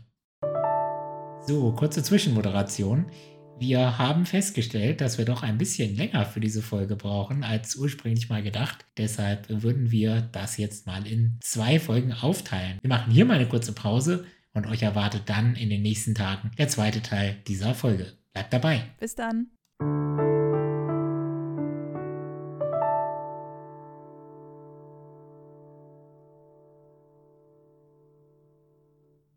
So, 1.46 1.72
kurze 1.72 2.02
Zwischenmoderation. 2.02 3.06
Wir 3.58 3.98
haben 3.98 4.24
festgestellt, 4.24 5.00
dass 5.00 5.18
wir 5.18 5.24
doch 5.24 5.42
ein 5.42 5.58
bisschen 5.58 5.96
länger 5.96 6.24
für 6.24 6.38
diese 6.38 6.62
Folge 6.62 6.94
brauchen 6.94 7.42
als 7.42 7.74
ursprünglich 7.74 8.28
mal 8.28 8.42
gedacht. 8.42 8.86
Deshalb 8.96 9.48
würden 9.48 9.90
wir 9.90 10.20
das 10.32 10.58
jetzt 10.58 10.86
mal 10.86 11.06
in 11.06 11.38
zwei 11.40 11.80
Folgen 11.80 12.12
aufteilen. 12.12 12.78
Wir 12.82 12.88
machen 12.88 13.12
hier 13.12 13.24
mal 13.24 13.34
eine 13.34 13.48
kurze 13.48 13.72
Pause 13.72 14.26
und 14.52 14.66
euch 14.66 14.82
erwartet 14.82 15.22
dann 15.26 15.56
in 15.56 15.70
den 15.70 15.82
nächsten 15.82 16.14
Tagen 16.14 16.52
der 16.56 16.68
zweite 16.68 17.02
Teil 17.02 17.36
dieser 17.48 17.74
Folge. 17.74 18.12
Bleibt 18.32 18.52
dabei. 18.52 18.84
Bis 19.00 19.16
dann. 19.16 19.48